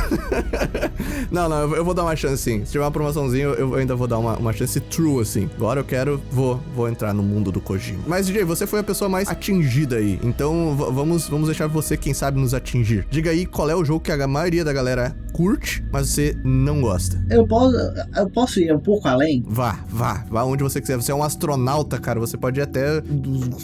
[1.30, 2.64] não, não, eu, eu vou dar uma chance sim.
[2.64, 5.48] Se tiver uma promoçãozinha, eu, eu ainda vou dar uma, uma chance true, assim.
[5.56, 8.02] Agora eu quero, vou, vou entrar no mundo do Kojima.
[8.06, 10.18] Mas, DJ, você foi a pessoa mais atingida aí.
[10.22, 13.06] Então, vamos, vamos deixar você, quem sabe, nos atingir.
[13.10, 16.80] Diga aí qual é o jogo que a maioria da galera curte, mas você não
[16.80, 17.20] gosta.
[17.28, 17.76] Eu posso,
[18.16, 19.42] eu posso ir um pouco além?
[19.46, 20.96] Vá, vá, vá onde você quiser.
[20.96, 22.20] Você é um astronauta, cara.
[22.20, 23.02] Você pode ir até.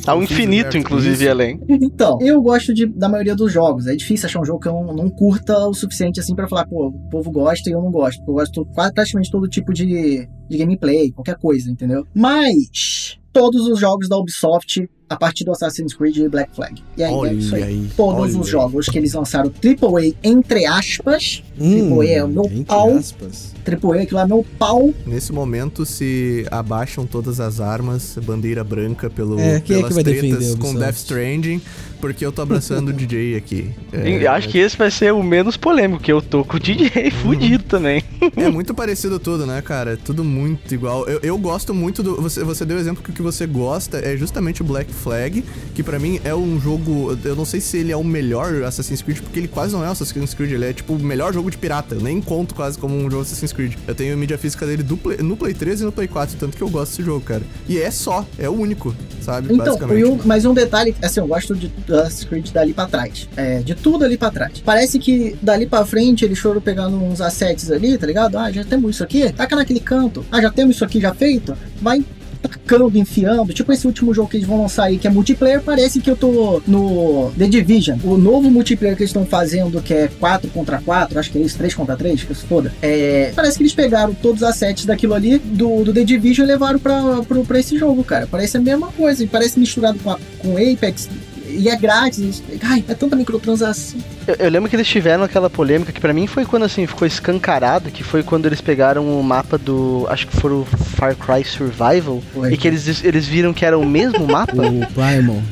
[0.06, 1.60] Ao infinito, inclusive, além.
[1.82, 3.86] Então, eu gosto de, da maioria dos jogos.
[3.86, 6.66] É difícil achar um jogo que eu não, não curta o suficiente assim pra falar,
[6.66, 8.22] pô, o povo gosta e eu não gosto.
[8.26, 12.04] Eu gosto de quase praticamente todo tipo de, de gameplay, qualquer coisa, entendeu?
[12.14, 16.80] Mas todos os jogos da Ubisoft a partir do Assassin's Creed Black Flag.
[16.96, 17.62] E aí Olha é isso aí.
[17.64, 18.52] aí, Todos olha os aí.
[18.52, 23.52] jogos que eles lançaram AAA, entre aspas, AAA é o meu entre pau, aspas.
[23.66, 29.10] AAA aquilo lá é meu pau, Nesse momento, se abaixam todas as armas, bandeira branca
[29.10, 30.74] pelo, É, é que pelas vai tretas com?
[30.74, 31.60] Death Stranding,
[32.00, 33.70] porque eu tô abraçando o DJ aqui.
[33.92, 37.10] E Acho que esse vai ser o menos polêmico, que eu tô com o DJ
[37.22, 38.02] fudido também.
[38.36, 39.92] É muito parecido tudo, né, cara?
[39.92, 41.06] É tudo muito igual.
[41.06, 42.16] Eu, eu gosto muito do.
[42.20, 45.44] Você, você deu o exemplo que o que você gosta é justamente o Black Flag,
[45.74, 47.16] que pra mim é um jogo.
[47.24, 49.88] Eu não sei se ele é o melhor Assassin's Creed, porque ele quase não é
[49.88, 51.94] o Assassin's Creed, ele é tipo o melhor jogo de pirata.
[51.94, 53.74] Eu nem conto quase como um jogo Assassin's Creed.
[53.86, 56.36] Eu tenho a mídia física dele do Play- no Play 3 e no Play 4,
[56.38, 57.42] tanto que eu gosto desse jogo, cara.
[57.68, 59.52] E é só, é o único, sabe?
[59.52, 60.00] Então, Basicamente.
[60.00, 63.28] e um- mas um detalhe, assim, eu gosto de do Assassin's Creed dali pra trás.
[63.36, 64.60] É, de tudo ali pra trás.
[64.64, 68.38] Parece que dali pra frente eles foram pegando uns assets ali, tá ligado?
[68.38, 70.24] Ah, já temos isso aqui, taca naquele canto.
[70.30, 71.56] Ah, já temos isso aqui já feito.
[71.80, 72.04] Vai
[72.40, 73.52] tacando, enfiando.
[73.52, 76.16] Tipo esse último jogo que eles vão lançar aí, que é multiplayer, parece que eu
[76.16, 77.98] tô no The Division.
[78.02, 81.42] O novo multiplayer que eles estão fazendo, que é 4 contra 4, acho que é
[81.42, 82.72] isso, 3 contra 3, que se foda.
[82.80, 86.48] É, parece que eles pegaram todos os assets daquilo ali, do, do The Division, e
[86.48, 88.26] levaram pra, pro, pra esse jogo, cara.
[88.26, 91.08] Parece a mesma coisa, parece misturado com, a, com Apex.
[91.50, 92.42] E é grátis.
[92.62, 93.98] Ai, é tanta microtransação.
[94.26, 97.06] Eu, eu lembro que eles tiveram aquela polêmica que pra mim foi quando assim ficou
[97.06, 100.64] escancarado, que foi quando eles pegaram o mapa do, acho que foi o
[100.96, 102.52] Far Cry Survival, Foi.
[102.52, 104.54] e que eles, eles viram que era o mesmo mapa.
[104.56, 105.42] O Primal.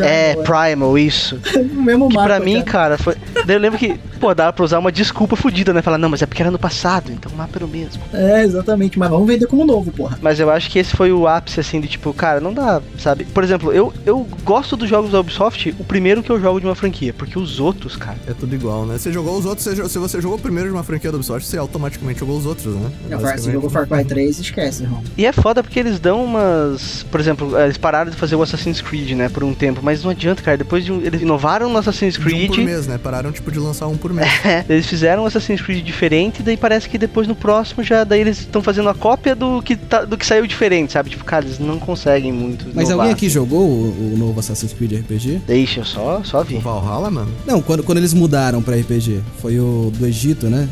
[0.00, 1.40] É, Primal, isso.
[1.56, 2.26] o mesmo Que mapa.
[2.28, 2.96] pra mim, cara.
[2.96, 3.16] cara, foi.
[3.46, 5.82] Daí eu lembro que, pô, dava pra usar uma desculpa fodida, né?
[5.82, 8.00] Falar, não, mas é porque era no passado, então o mapa era o mesmo.
[8.14, 8.96] É, exatamente.
[8.96, 10.16] Mas vamos vender como novo, porra.
[10.22, 13.24] Mas eu acho que esse foi o ápice, assim, de tipo, cara, não dá, sabe?
[13.24, 16.66] Por exemplo, eu, eu gosto dos jogos da Ubisoft, o primeiro que eu jogo de
[16.66, 18.16] uma franquia, porque os outros, cara.
[18.28, 18.96] É tudo igual, né?
[18.96, 21.44] Você jogou os outros, você se você jogou o primeiro de uma franquia do Ubisoft,
[21.48, 22.92] você automaticamente jogou os outros, né?
[23.10, 23.52] Já Você Basicamente.
[23.54, 25.02] jogou Far Cry 3, esquece, irmão.
[25.18, 27.02] E é foda porque eles dão umas.
[27.10, 30.12] Por exemplo, eles pararam de fazer o Assassin's Creed, né, por um tempo, mas não
[30.12, 30.56] adianta, cara.
[30.56, 31.00] Depois de um.
[31.00, 32.50] Eles inovaram no Assassin's De um Creed.
[32.54, 32.98] por mês, né?
[32.98, 34.28] Pararam, tipo, de lançar um por mês.
[34.44, 38.20] É, eles fizeram um Assassin's Creed diferente, daí parece que depois no próximo já daí
[38.20, 41.10] eles estão fazendo a cópia do que, tá, do que saiu diferente, sabe?
[41.10, 42.66] Tipo, cara, eles não conseguem muito.
[42.74, 43.06] Mas inovar.
[43.06, 45.42] alguém aqui jogou o, o novo Assassin's Creed RPG?
[45.46, 46.58] Deixa, eu só, só O vi.
[46.58, 47.30] Valhalla, mano?
[47.46, 49.20] Não, quando, quando eles mudaram pra RPG.
[49.40, 50.68] Foi o do Egito, né?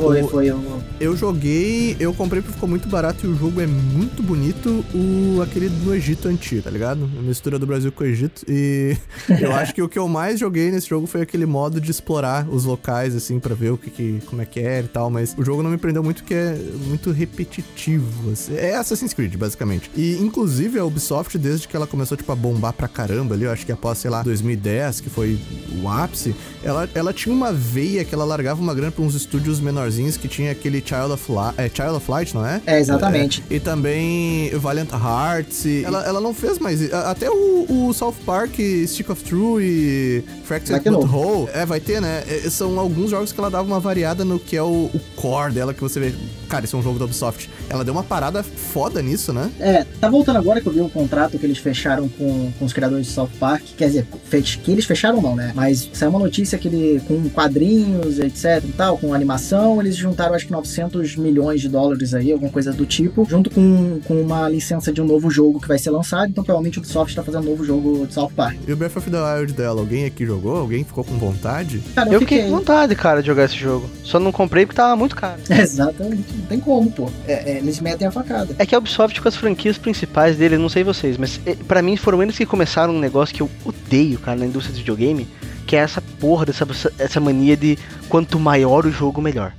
[0.00, 0.80] Foi, o- foi um.
[1.00, 5.40] Eu joguei, eu comprei porque ficou muito barato e o jogo é muito bonito, o
[5.42, 7.08] aquele do Egito antigo, tá ligado?
[7.18, 8.42] A mistura do Brasil com o Egito.
[8.48, 8.96] E
[9.40, 12.46] eu acho que o que eu mais joguei nesse jogo foi aquele modo de explorar
[12.48, 15.10] os locais, assim, pra ver o que, que como é que é e tal.
[15.10, 18.30] Mas o jogo não me prendeu muito porque é muito repetitivo.
[18.32, 18.54] assim.
[18.56, 19.90] É Assassin's Creed, basicamente.
[19.96, 23.50] E inclusive a Ubisoft, desde que ela começou, tipo, a bombar pra caramba ali, eu
[23.50, 25.38] acho que após, sei lá, 2010, que foi
[25.82, 29.60] o ápice, ela, ela tinha uma veia que ela largava uma grana pra uns estúdios
[29.76, 32.60] menorzinhos que tinha aquele Child of, Li é, Child of Light, não é?
[32.66, 33.44] É, exatamente.
[33.50, 35.64] É, e também Valiant Hearts.
[35.66, 36.92] e ela, ela não fez mais.
[36.92, 38.54] Até o, o South Park,
[38.86, 41.10] Stick of True e Fractured But.
[41.12, 41.48] Whole.
[41.52, 42.24] É, vai ter, né?
[42.26, 45.52] É, são alguns jogos que ela dava uma variada no que é o, o core
[45.52, 46.14] dela, que você vê.
[46.48, 47.50] Cara, isso é um jogo da Ubisoft.
[47.68, 49.50] Ela deu uma parada foda nisso, né?
[49.60, 52.72] É, tá voltando agora que eu vi um contrato que eles fecharam com, com os
[52.72, 53.62] criadores de South Park.
[53.76, 55.52] Quer dizer, fech- que eles fecharam não, né?
[55.54, 60.34] Mas saiu uma notícia que ele, com quadrinhos, etc e tal, com animação, eles juntaram
[60.34, 64.48] acho que 900 milhões de dólares aí, alguma coisa do tipo, junto com, com uma
[64.48, 66.30] licença de um novo jogo que vai ser lançado.
[66.30, 68.56] Então provavelmente o Ubisoft tá fazendo um novo jogo de South Park.
[68.66, 70.56] E o Breath of the Wild dela, alguém aqui jogou?
[70.56, 71.82] Alguém ficou com vontade?
[71.94, 73.90] Cara, Eu fiquei com vontade, cara, de jogar esse jogo.
[74.02, 75.40] Só não comprei porque tava muito caro.
[75.50, 77.10] Exatamente, não tem como, pô.
[77.26, 78.54] É, é, eles metem a facada.
[78.58, 81.82] É que a Ubisoft com as franquias principais dele, não sei vocês, mas eh, pra
[81.82, 85.26] mim foram eles que começaram um negócio que eu odeio, cara, na indústria de videogame,
[85.66, 86.66] que é essa porra dessa
[86.98, 89.52] essa mania de quanto maior o jogo, melhor.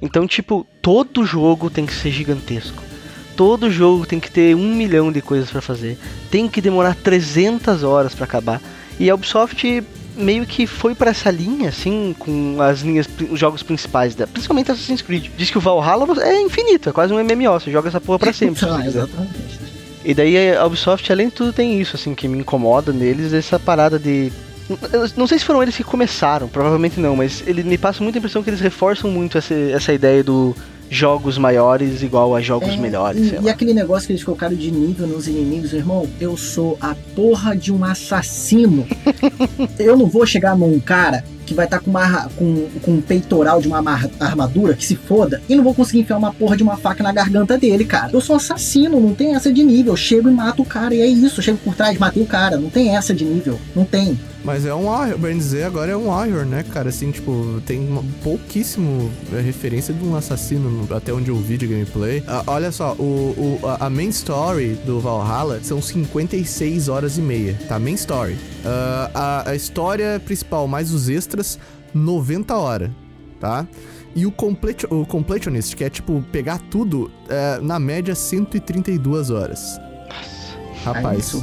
[0.00, 2.82] Então, tipo, todo jogo tem que ser gigantesco.
[3.36, 5.98] Todo jogo tem que ter um milhão de coisas pra fazer.
[6.30, 8.60] Tem que demorar 300 horas pra acabar.
[8.98, 9.82] E a Ubisoft
[10.16, 14.70] meio que foi pra essa linha, assim, com as linhas, os jogos principais, da, principalmente
[14.70, 15.30] Assassin's Creed.
[15.36, 18.32] Diz que o Valhalla é infinito, é quase um MMO, você joga essa porra pra
[18.32, 18.60] sempre.
[18.60, 18.86] se quiser.
[18.86, 19.64] exatamente.
[20.04, 23.58] E daí a Ubisoft, além de tudo, tem isso, assim, que me incomoda neles, essa
[23.58, 24.30] parada de.
[24.92, 28.18] Eu não sei se foram eles que começaram, provavelmente não, mas ele me passa muita
[28.18, 30.56] impressão que eles reforçam muito essa, essa ideia do
[30.88, 34.70] jogos maiores igual a jogos É, melhores, e, e aquele negócio que eles colocaram de
[34.70, 38.86] nível nos inimigos, irmão, eu sou a porra de um assassino.
[39.78, 43.00] eu não vou chegar num cara que vai estar tá com, uma, com, com um
[43.00, 43.82] peitoral de uma
[44.18, 47.12] armadura que se foda e não vou conseguir enfiar uma porra de uma faca na
[47.12, 48.10] garganta dele, cara.
[48.12, 49.92] Eu sou assassino, não tem essa de nível.
[49.92, 51.40] Eu chego e mato o cara e é isso.
[51.40, 52.56] Eu chego por trás, matei o cara.
[52.56, 53.58] Não tem essa de nível.
[53.74, 54.18] Não tem.
[54.44, 56.90] Mas é um Warrior, bem dizer, agora é um Warrior, né, cara?
[56.90, 61.66] Assim, tipo, tem uma, pouquíssimo é, referência de um assassino, até onde eu vi de
[61.66, 62.22] gameplay.
[62.28, 67.58] Ah, olha só, o, o, a main story do Valhalla são 56 horas e meia,
[67.66, 67.78] tá?
[67.78, 68.34] Main story.
[68.34, 71.58] Uh, a, a história principal, mais os extras,
[71.94, 72.90] 90 horas,
[73.40, 73.66] tá?
[74.14, 79.80] E o, complete, o Completionist, que é tipo pegar tudo, é, na média 132 horas.
[80.84, 81.34] Rapaz.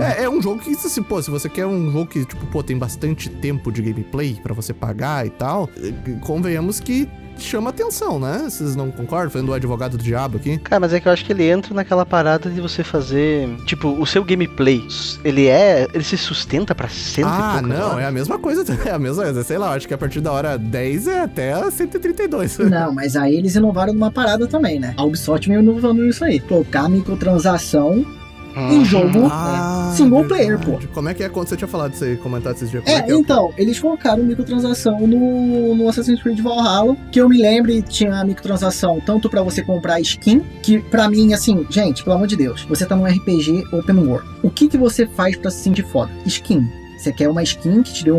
[0.00, 2.62] É, é, um jogo que, assim, pô, se você quer um jogo que, tipo, pô,
[2.62, 8.18] tem bastante tempo de gameplay para você pagar e tal, eh, convenhamos que chama atenção,
[8.18, 8.46] né?
[8.48, 9.30] Vocês não concordam?
[9.30, 10.58] Fazendo o advogado do diabo aqui.
[10.58, 13.48] Cara, mas é que eu acho que ele entra naquela parada de você fazer.
[13.66, 14.82] Tipo, o seu gameplay,
[15.24, 15.88] ele é.
[15.92, 17.32] Ele se sustenta pra sempre.
[17.32, 18.62] Ah, não, é a mesma coisa.
[18.84, 19.44] É a mesma coisa.
[19.44, 22.58] Sei lá, acho que a partir da hora 10 é até 132.
[22.68, 24.94] Não, mas aí eles inovaram numa parada também, né?
[24.96, 26.40] A Ubisoft veio inovando isso aí.
[26.40, 28.04] Colocar microtransação
[28.56, 28.84] um uhum.
[28.84, 30.78] jogo ah, single player, pô.
[30.92, 32.82] Como é que é quando você tinha falado disso aí, comentado esses dias?
[32.86, 37.40] É, é, é, então, eles colocaram microtransação no, no Assassin's Creed Valhalla, que eu me
[37.40, 42.26] lembre tinha microtransação tanto para você comprar skin, que para mim, assim, gente, pelo amor
[42.26, 44.28] de Deus, você tá num RPG open world.
[44.42, 46.10] O que que você faz para se sentir foda?
[46.26, 46.81] Skin.
[47.02, 48.18] Você quer uma skin que te dê um,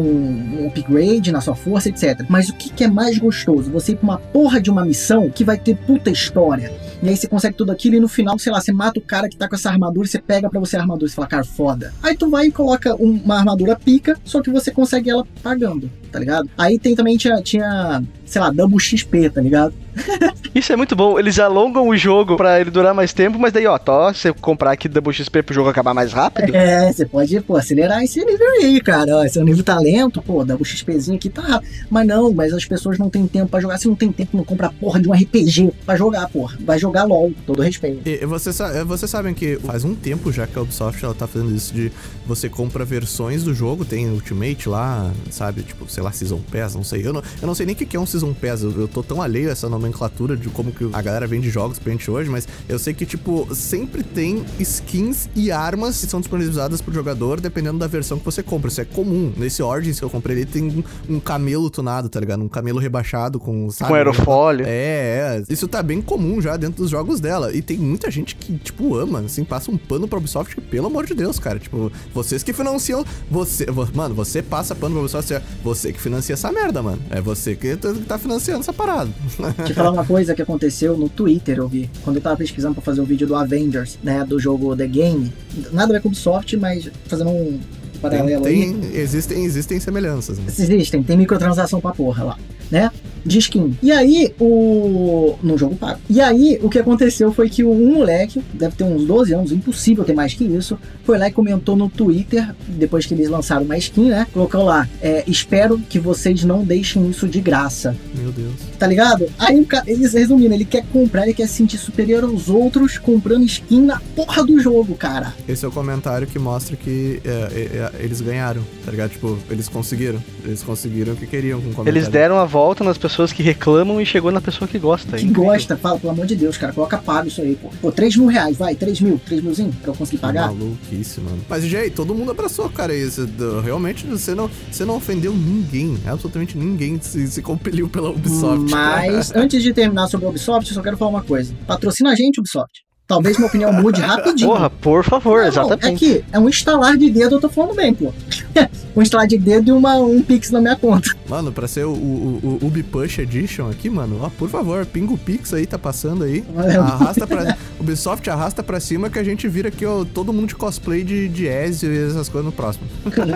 [0.62, 2.26] um, upgrade na sua força, etc.
[2.28, 3.72] Mas o que, que é mais gostoso?
[3.72, 6.69] Você ir pra uma porra de uma missão que vai ter puta história
[7.04, 9.28] e aí você consegue tudo aquilo e no final, sei lá, você mata o cara
[9.28, 11.43] que tá com essa armadura e você pega para você a armadura e fala, cara,
[11.43, 11.93] foda.
[12.02, 16.17] Aí tu vai e coloca uma armadura pica, só que você consegue ela pagando, tá
[16.17, 16.50] ligado?
[16.58, 18.02] Aí tem também tinha, tinha
[18.34, 19.76] sei lá, double XP, tá ligado?
[20.56, 21.19] Isso é muito bom.
[21.19, 24.72] Eles alongam o jogo para ele durar mais tempo, mas daí, ó, tó, você comprar
[24.72, 26.56] aqui double XP pro jogo acabar mais rápido.
[26.56, 29.17] É, você pode, pô, acelerar esse nível aí, cara.
[29.17, 31.72] Ó, seu nível tá lento, pô, double XPzinho aqui tá rápido.
[31.91, 33.78] Mas não, mas as pessoas não têm tempo para jogar.
[33.78, 36.58] Se não tem tempo, não compra porra de um RPG para jogar, porra.
[36.62, 38.02] Vai jogar LOL, todo respeito.
[38.10, 41.56] E vocês, vocês sabem que faz um tempo já que a Ubisoft ela tá fazendo
[41.56, 41.91] isso de
[42.25, 45.63] você compra versões do jogo, tem Ultimate lá, sabe?
[45.63, 47.05] Tipo, sei lá, Season Pass, não sei.
[47.05, 49.03] Eu não, eu não sei nem o que é um Season Pass, eu, eu tô
[49.03, 52.29] tão alheio a essa nomenclatura de como que a galera vende jogos pra gente hoje,
[52.29, 57.39] mas eu sei que, tipo, sempre tem skins e armas que são disponibilizadas pro jogador
[57.39, 58.69] dependendo da versão que você compra.
[58.69, 59.33] Isso é comum.
[59.36, 60.63] Nesse Origins que eu comprei, ele tem
[61.09, 62.43] um, um camelo tunado, tá ligado?
[62.43, 63.89] Um camelo rebaixado com, sabe?
[63.89, 64.65] Com aerofólio.
[64.67, 65.43] É, é.
[65.49, 67.53] Isso tá bem comum já dentro dos jogos dela.
[67.53, 71.05] E tem muita gente que, tipo, ama, assim, passa um pano pra Ubisoft, pelo amor
[71.05, 71.59] de Deus, cara.
[71.59, 73.06] Tipo, vocês que financiam.
[73.30, 73.65] Você.
[73.93, 77.02] Mano, você passa pano pra Ubisoft, você que financia essa merda, mano.
[77.10, 79.10] É você que tá financiando essa parada.
[79.58, 81.89] Deixa eu falar uma coisa que aconteceu no Twitter, eu vi.
[82.04, 84.23] Quando eu tava pesquisando pra fazer o um vídeo do Avengers, né?
[84.26, 85.34] Do jogo The Game.
[85.71, 87.60] Nada a ver com Ubisoft, mas fazendo um
[88.02, 88.97] paralelo tem, tem, aí.
[88.97, 90.38] Existem, existem semelhanças.
[90.38, 90.45] Né?
[90.47, 92.91] Existem, tem microtransação pra porra lá, né?
[93.25, 93.77] De skin.
[93.81, 95.36] E aí, o.
[95.41, 95.99] No jogo pago.
[96.09, 100.03] E aí, o que aconteceu foi que um moleque, deve ter uns 12 anos, impossível
[100.03, 103.77] ter mais que isso, foi lá e comentou no Twitter, depois que eles lançaram uma
[103.77, 104.27] skin, né?
[104.33, 107.95] Colocou lá: é, Espero que vocês não deixem isso de graça.
[108.15, 108.53] Meu Deus.
[108.77, 109.27] Tá ligado?
[109.39, 112.97] Aí o cara, eles resumindo, ele quer comprar, ele quer se sentir superior aos outros
[112.97, 115.33] comprando skin na porra do jogo, cara.
[115.47, 119.12] Esse é o comentário que mostra que é, é, é eles ganharam, tá ligado?
[119.12, 120.21] Tipo, eles conseguiram.
[120.43, 121.97] Eles conseguiram o que queriam com o comentário.
[121.97, 125.17] Eles deram a volta nas pessoas pessoas que reclamam e chegou na pessoa que gosta.
[125.17, 127.69] Que gosta, fala, pelo amor de Deus, cara, coloca pago isso aí, pô.
[127.80, 130.47] Pô, 3 mil reais, vai, 3 mil, 3 milzinho pra eu conseguir pagar.
[130.47, 131.39] Maluquice, mano.
[131.47, 133.30] Mas, Jay, todo mundo abraçou, cara, isso.
[133.63, 138.71] Realmente, você não, você não ofendeu ninguém, absolutamente ninguém se, se compeliu pela Ubisoft.
[138.71, 141.54] Mas, antes de terminar sobre a Ubisoft, eu só quero falar uma coisa.
[141.67, 142.82] Patrocina a gente, Ubisoft.
[143.06, 144.49] Talvez minha opinião mude rapidinho.
[144.49, 146.06] Porra, por favor, não, exatamente.
[146.06, 148.12] É que é um instalar de dedo, eu tô falando bem, pô.
[148.96, 151.10] um instalar de dedo e uma, um pix na minha conta.
[151.28, 155.13] Mano, pra ser o, o, o Ubi Push Edition aqui, mano, ó, por favor, pinga
[155.13, 156.44] o pix aí, tá passando aí.
[156.80, 157.58] Arrasta pra.
[157.80, 161.28] Ubisoft arrasta pra cima que a gente vira aqui, ó, todo mundo de cosplay de,
[161.28, 162.86] de Ezio e essas coisas no próximo.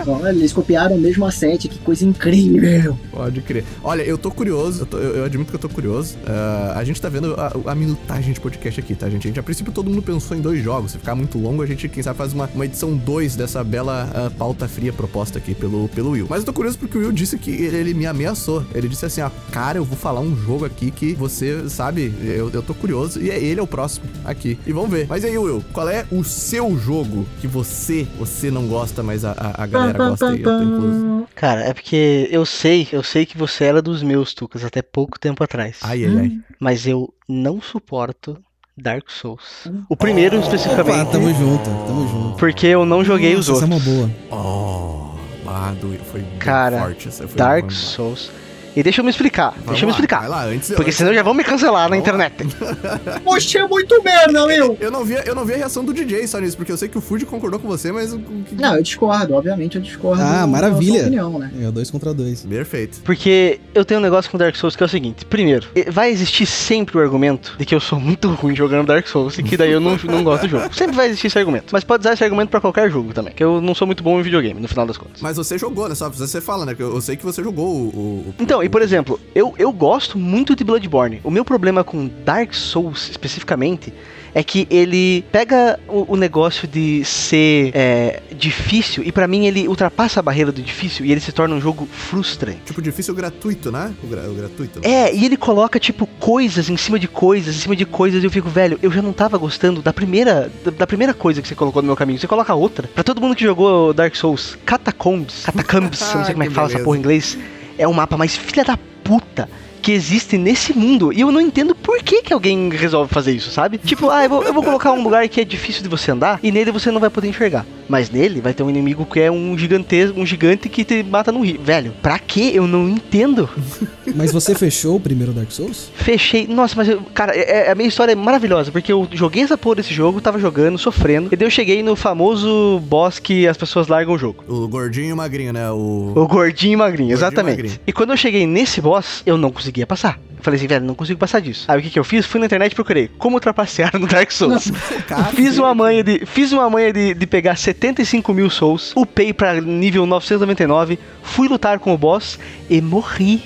[0.06, 2.98] Olha, eles copiaram o mesmo asset, que coisa incrível.
[3.10, 3.64] Pode crer.
[3.82, 6.16] Olha, eu tô curioso, eu, tô, eu, eu admito que eu tô curioso.
[6.18, 9.26] Uh, a gente tá vendo a, a minutagem de podcast aqui, tá, gente?
[9.26, 10.92] A gente já princípio todo mundo pensou em dois jogos.
[10.92, 14.08] Se ficar muito longo, a gente, quem sabe, faz uma, uma edição 2 dessa bela
[14.14, 16.26] uh, pauta fria proposta aqui pelo, pelo Will.
[16.28, 18.64] Mas eu tô curioso porque o Will disse que ele, ele me ameaçou.
[18.74, 22.50] Ele disse assim: ó, cara, eu vou falar um jogo aqui que você, sabe, eu,
[22.50, 23.20] eu tô curioso.
[23.20, 24.58] E é ele é o próximo aqui.
[24.66, 25.06] E vamos ver.
[25.08, 29.32] Mas aí, Will, qual é o seu jogo que você, você não gosta, mas a,
[29.32, 31.28] a, a galera gosta aí, eu tô incluso?
[31.34, 35.18] Cara, é porque eu sei, eu sei que você era dos meus, Tucas, até pouco
[35.18, 35.78] tempo atrás.
[35.82, 36.32] Ai, ai, ai.
[36.60, 38.38] Mas eu não suporto
[38.82, 39.68] Dark Souls.
[39.88, 41.02] O primeiro especificamente.
[41.02, 42.36] Opa, tamo junto, tamo junto.
[42.38, 43.80] Porque eu não joguei Nossa, os outros.
[43.80, 44.10] Essa é uma boa.
[44.30, 45.08] Oh.
[45.50, 47.08] Ah, do, foi Cara, forte.
[47.08, 47.70] Essa foi Dark.
[47.70, 48.30] Souls.
[48.78, 50.20] E deixa eu me explicar, Vamos deixa eu me explicar.
[50.20, 52.44] Vai lá, antes Porque antes- senão já vão me cancelar na Vamos internet.
[53.24, 54.76] Poxa, é muito merda, meu!
[54.80, 56.88] Eu não, vi, eu não vi a reação do DJ só nisso, porque eu sei
[56.88, 58.12] que o Fuji concordou com você, mas.
[58.12, 60.22] o que- Não, eu discordo, obviamente eu discordo.
[60.22, 61.02] Ah, maravilha.
[61.02, 61.50] opinião, né?
[61.60, 62.42] É, dois contra dois.
[62.42, 63.00] Perfeito.
[63.04, 66.46] Porque eu tenho um negócio com Dark Souls que é o seguinte: primeiro, vai existir
[66.46, 69.72] sempre o argumento de que eu sou muito ruim jogando Dark Souls e que daí
[69.72, 70.72] eu não, não gosto do jogo.
[70.74, 71.66] Sempre vai existir esse argumento.
[71.72, 73.32] Mas pode usar esse argumento pra qualquer jogo também.
[73.34, 75.20] Que eu não sou muito bom em videogame, no final das contas.
[75.20, 75.94] Mas você jogou, né?
[75.94, 76.74] Só você fala, né?
[76.74, 77.78] que Eu, eu sei que você jogou o.
[77.88, 81.20] o- o- Então, e por exemplo, eu, eu gosto muito de Bloodborne.
[81.24, 83.92] O meu problema com Dark Souls, especificamente,
[84.34, 89.66] é que ele pega o, o negócio de ser é, difícil e pra mim ele
[89.66, 92.60] ultrapassa a barreira do difícil e ele se torna um jogo frustrante.
[92.66, 93.92] Tipo, difícil gratuito, né?
[94.02, 94.80] O, gra- o gratuito.
[94.82, 98.26] É, e ele coloca, tipo, coisas em cima de coisas, em cima de coisas, e
[98.26, 101.48] eu fico, velho, eu já não tava gostando da primeira, da, da primeira coisa que
[101.48, 102.18] você colocou no meu caminho.
[102.18, 102.86] Você coloca outra.
[102.94, 106.54] Pra todo mundo que jogou Dark Souls, Catacombs, Catacombs, eu não sei como é que
[106.54, 107.38] fala essa porra em inglês,
[107.78, 109.48] é o mapa mais filha da puta
[109.88, 111.10] que existe nesse mundo.
[111.14, 113.78] E eu não entendo por que, que alguém resolve fazer isso, sabe?
[113.78, 116.38] Tipo, ah, eu vou, eu vou colocar um lugar que é difícil de você andar
[116.42, 117.64] e nele você não vai poder enxergar.
[117.88, 121.32] Mas nele vai ter um inimigo que é um gigantesco, um gigante que te mata
[121.32, 121.58] no rio.
[121.62, 122.50] Velho, pra quê?
[122.52, 123.48] Eu não entendo.
[124.14, 125.90] Mas você fechou o primeiro Dark Souls?
[125.94, 126.46] Fechei.
[126.46, 129.56] Nossa, mas eu, cara, é- é- a minha história é maravilhosa, porque eu joguei essa
[129.58, 133.56] porra desse jogo, tava jogando, sofrendo, e daí eu cheguei no famoso boss que as
[133.56, 134.42] pessoas largam o jogo.
[134.48, 135.70] O gordinho e o magrinho, né?
[135.70, 136.12] O.
[136.16, 137.56] O gordinho e magrinho, Gordinho e exatamente.
[137.56, 137.80] magrinho.
[137.86, 140.18] E quando eu cheguei nesse boss, eu não conseguia passar.
[140.36, 141.64] Eu falei assim, velho, não consigo passar disso.
[141.68, 142.26] Aí o que, que eu fiz?
[142.26, 144.70] Fui na internet e procurei como trapacear no Dark Souls.
[145.34, 149.60] Fiz uma manha de, fiz uma manha de, de pegar 75 mil souls, upei pra
[149.60, 153.42] nível 999, fui lutar com o boss e morri.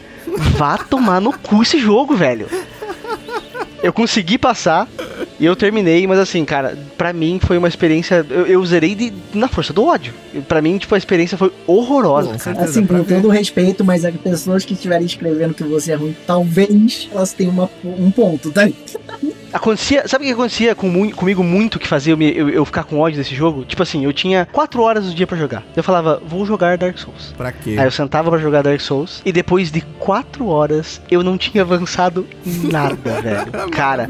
[0.56, 2.46] Vá tomar no cu esse jogo, velho.
[3.82, 4.88] Eu consegui passar
[5.42, 8.24] e eu terminei, mas assim, cara, pra mim foi uma experiência.
[8.30, 10.14] Eu, eu zerei de, na força do ódio.
[10.46, 12.28] Pra mim, tipo, a experiência foi horrorosa.
[12.28, 12.38] Cara.
[12.38, 15.94] certeza, Assim, com todo o respeito, mas as pessoas que estiverem escrevendo que você é
[15.96, 18.68] ruim, talvez elas tenham uma- um ponto, tá?
[19.52, 22.84] Acontecia, sabe o que acontecia com comigo muito que fazia eu, me- eu- eu ficar
[22.84, 23.64] com ódio desse jogo?
[23.64, 25.62] Tipo assim, eu tinha 4 horas do dia pra jogar.
[25.76, 27.34] Eu falava, vou jogar Dark Souls.
[27.36, 27.76] Pra quê?
[27.78, 31.62] Aí eu sentava pra jogar Dark Souls e depois de 4 horas eu não tinha
[31.62, 32.26] avançado
[32.70, 33.70] nada, velho.
[33.70, 34.08] Cara,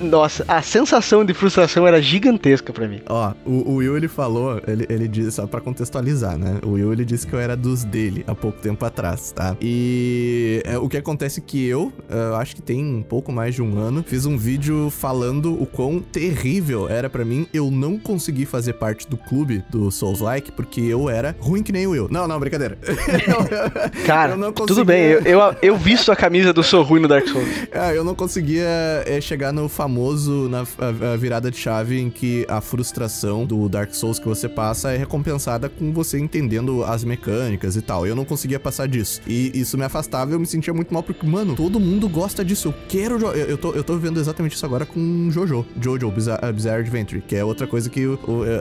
[0.00, 3.00] nossa, a sensação de frustração era gigantesca pra mim.
[3.08, 6.58] Ó, o, o Will ele falou, ele, ele disse, só pra contextualizar, né?
[6.64, 9.56] O Will ele disse que eu era dos dele há pouco tempo atrás, tá?
[9.60, 13.54] E é, o que acontece é que eu, eu acho que tem um pouco mais
[13.54, 17.98] de um ano, fiz um vídeo falando o quão terrível era pra mim eu não
[17.98, 21.90] conseguir fazer parte do clube do Souls Like, porque eu era ruim que nem o
[21.90, 22.08] Will.
[22.10, 22.78] Não, não, brincadeira.
[24.06, 27.00] Cara, Eu não tudo conseguia- bem, eu, eu, eu visto a camisa do Sou Ruim
[27.00, 27.48] no Dark Souls.
[27.70, 28.66] É, eu não conseguia
[29.06, 33.68] é, chegar no famoso, na a- a virada de chave em que a frustração do
[33.68, 38.06] Dark Souls que você passa é recompensada com você entendendo as mecânicas e tal.
[38.06, 39.20] Eu não conseguia passar disso.
[39.26, 42.44] E isso me afastava e eu me sentia muito mal porque, mano, todo mundo gosta
[42.44, 42.68] disso.
[42.68, 43.36] Eu quero jogar.
[43.36, 45.64] Eu, eu tô, eu tô vivendo exatamente isso agora com Jojo.
[45.80, 48.00] Jojo, Bizarre, Bizarre Adventure, que é outra coisa que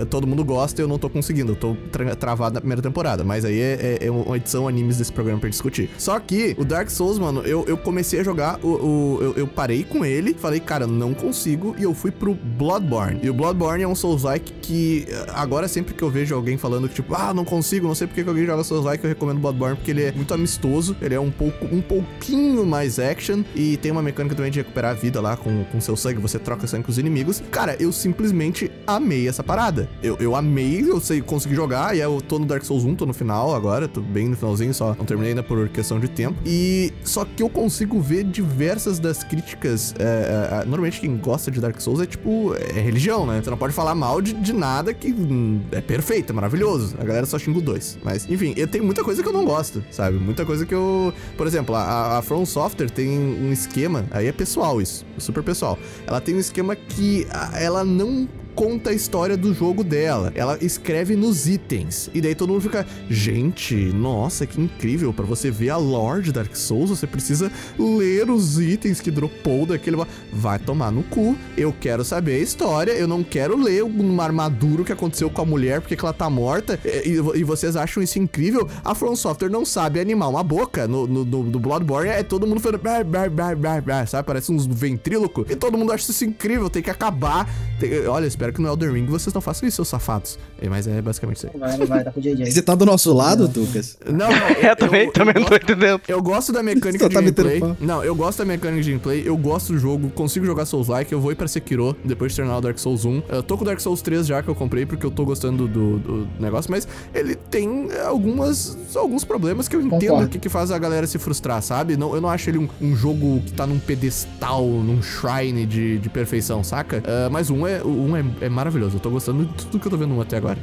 [0.01, 1.51] é, todo mundo gosta e eu não tô conseguindo.
[1.51, 3.24] Eu tô tra- travado na primeira temporada.
[3.24, 5.89] Mas aí é, é- é uma edição animes desse programa pra discutir.
[5.97, 9.47] Só que o Dark Souls, mano, eu, eu comecei a jogar, o, o- eu, eu
[9.47, 13.20] parei com ele, falei, cara, não consigo, e eu fui pro Bloodborne.
[13.24, 16.88] E o Bloodborne é um Souls-like que eh, agora sempre que eu vejo alguém falando
[16.88, 19.76] que, tipo, ah, não consigo, não sei porque que alguém joga Souls-like, eu recomendo Bloodborne,
[19.76, 23.91] porque ele é muito amistoso, ele é um pouco, um pouquinho mais action, e tem
[23.91, 26.86] uma mecânica também de recuperar a vida lá com, com seu sangue, você troca sangue
[26.86, 27.41] com os inimigos.
[27.52, 29.89] Cara, eu simplesmente amei essa parada.
[30.02, 33.06] Eu, eu amei, eu sei, consegui jogar, e eu tô no Dark Souls 1, tô
[33.06, 36.38] no final agora, tô bem no finalzinho, só não terminei ainda por questão de tempo.
[36.45, 39.93] E só que eu consigo ver diversas das críticas.
[40.00, 43.41] é, é, é, normalmente quem gosta de Dark Souls é tipo, é religião, né?
[43.43, 46.95] Você não pode falar mal de, de nada que hum, é perfeito, é maravilhoso.
[47.00, 48.00] A galera só xinga o 2.
[48.04, 50.18] Mas, enfim, eu tenho muita coisa que eu não gosto, sabe?
[50.18, 51.14] Muita coisa que eu.
[51.36, 55.78] Por exemplo, a, a From Software tem um esquema, aí é pessoal isso, super pessoal.
[56.06, 58.28] Ela tem um esquema que ela não
[58.58, 60.32] conta a história do jogo dela.
[60.34, 62.10] Ela escreve nos itens.
[62.12, 65.14] E daí todo mundo fica, gente, nossa, que incrível.
[65.14, 69.68] Pra você ver a lore de Dark Souls, você precisa ler os itens que dropou
[69.68, 69.95] daquele.
[69.95, 70.08] ba-".
[70.34, 71.38] Vai tomar no cu.
[71.55, 72.91] Eu quero saber a história.
[72.93, 76.28] Eu não quero ler uma armadura que aconteceu com a mulher porque que ela tá
[76.28, 76.80] morta.
[76.84, 78.68] E, e vocês acham isso incrível?
[78.84, 80.88] A From Software não sabe animar uma boca.
[80.88, 84.26] No, no, no- do Bloodborne é todo mundo falando, "Bah, bah, bah, bah, bah", sabe?
[84.26, 85.45] Parece uns ventríloco.
[85.47, 86.72] E todo mundo acha isso incrível.
[86.72, 87.47] Tem que acabar.
[87.80, 90.39] Tem- olha, espero espero que no Elden Ring vocês não façam isso, seus safados.
[90.62, 91.60] É, mas é basicamente isso aí.
[91.60, 92.52] Vai, vai, tá com o JJ.
[92.52, 93.98] Você tá do nosso lado, Tucas?
[94.06, 94.48] Não, não.
[94.68, 96.02] É, também, também não tô gosto- entendendo.
[96.08, 97.62] Eu gosto da mecânica Só de tá gameplay.
[97.80, 101.22] Não, eu gosto da mecânica de gameplay, eu gosto do jogo, consigo jogar Souls-like, eu
[101.22, 103.24] vou ir pra Sekiro depois de terminar o Dark Souls 1.
[103.30, 105.68] Eu tô com o Dark Souls 3 já que eu comprei porque eu tô gostando
[105.68, 110.30] do, do negócio, mas ele tem algumas alguns problemas que eu entendo Concordo.
[110.30, 111.95] que, que faz a galera se frustrar, sabe?
[111.98, 116.00] Não, eu não acho ele um, um jogo que tá num pedestal, num shrine de,
[116.00, 117.04] de perfeição, saca?
[117.06, 119.92] Ah, mas um, é, um é, é maravilhoso, eu tô gostando de tudo que eu
[119.92, 120.58] tô vendo até agora.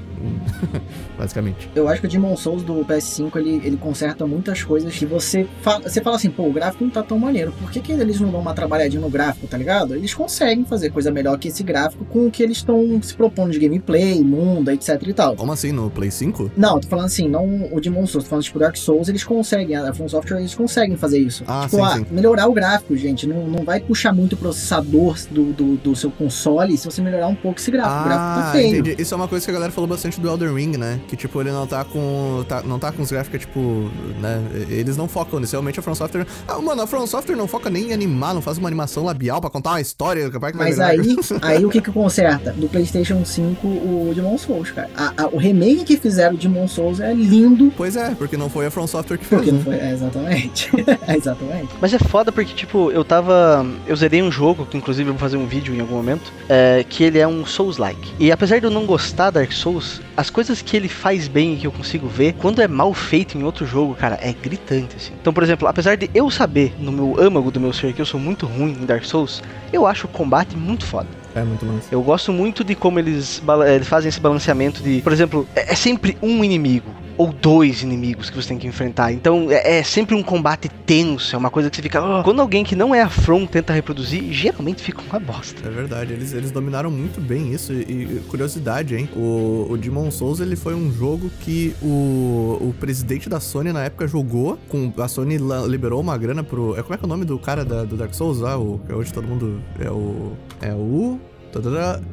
[1.19, 1.71] Basicamente.
[1.75, 5.47] Eu acho que o Demon Souls do PS5 ele, ele conserta muitas coisas que você
[5.63, 7.53] fala, você fala assim, pô, o gráfico não tá tão maneiro.
[7.53, 9.95] Por que, que eles não dão uma trabalhadinha no gráfico, tá ligado?
[9.95, 13.53] Eles conseguem fazer coisa melhor que esse gráfico com o que eles estão se propondo
[13.53, 15.37] de gameplay, mundo, etc e tal.
[15.37, 16.53] Como assim, no Play 5?
[16.57, 19.77] Não, tô falando assim, não o Demon Souls, tô falando tipo Dark Souls, eles conseguem,
[19.77, 21.45] a From Software eles conseguem fazer isso.
[21.47, 22.07] Ah, tipo, sim, ah, sim.
[22.11, 26.11] melhorar o gráfico, gente, não, não vai puxar muito o processador do, do, do seu
[26.11, 28.01] console se você melhorar um pouco esse gráfico.
[28.01, 28.65] o gráfico tá feio.
[28.67, 29.03] Ah, entendi.
[29.03, 31.01] Isso é uma coisa que a galera falou bastante do Elden Ring, né?
[31.09, 32.45] Que, tipo, ele não tá com...
[32.49, 33.91] tá- não tá com os gráficos, tipo,
[34.21, 34.43] né?
[34.69, 35.53] Eles não focam nisso.
[35.53, 36.27] Realmente a From Software...
[36.47, 39.41] Ah, mano, a From Software não foca nem em animar, não faz uma animação labial
[39.41, 40.31] pra contar uma história.
[40.31, 41.17] Capaz que vai Mas virar- aí,
[41.59, 42.53] aí o que que conserta?
[42.53, 44.91] Do PlayStation 5, o Demon Souls, cara.
[44.97, 47.73] A- a- o remake que fizeram de Demon Souls é lindo.
[47.77, 49.65] Pois é, porque não foi a From Software que fez, Porque não né?
[49.65, 49.75] foi.
[49.77, 50.71] É, exatamente.
[51.07, 51.69] É, exatamente.
[51.81, 53.67] Mas é foda porque, tipo, eu tava.
[53.87, 56.85] Eu zerei um jogo, que inclusive eu vou fazer um vídeo em algum momento, é,
[56.89, 58.13] que ele é um Souls-like.
[58.19, 61.57] E apesar de eu não gostar Dark Souls, as coisas que ele faz bem e
[61.57, 65.13] que eu consigo ver, quando é mal feito em outro jogo, cara, é gritante, assim.
[65.21, 68.07] Então, por exemplo, apesar de eu saber no meu âmago do meu ser que eu
[68.07, 69.43] sou muito ruim em Dark Souls,
[69.73, 71.09] eu acho o combate muito foda.
[71.35, 71.89] É, muito massa.
[71.91, 73.43] Eu gosto muito de como eles,
[73.73, 78.31] eles fazem esse balanceamento de, por exemplo, é, é sempre um inimigo ou dois inimigos
[78.31, 79.13] que você tem que enfrentar.
[79.13, 82.03] Então é, é sempre um combate tenso, é uma coisa que você fica.
[82.03, 82.23] "Oh".
[82.23, 85.67] Quando alguém que não é a From tenta reproduzir, geralmente fica uma bosta.
[85.67, 87.73] É verdade, eles, eles dominaram muito bem isso.
[87.73, 89.09] E, curiosidade, hein?
[89.17, 93.85] O, o Demon Souls ele foi um jogo que o, o presidente da Sony na
[93.85, 94.59] época jogou.
[94.69, 95.39] Com, a Sony
[95.69, 96.77] liberou uma grana pro.
[96.79, 98.43] É, como é que é o nome do cara da- do Dark Souls?
[98.43, 99.61] Ah, o, que hoje todo mundo.
[99.79, 100.33] É o.
[100.61, 101.19] É o.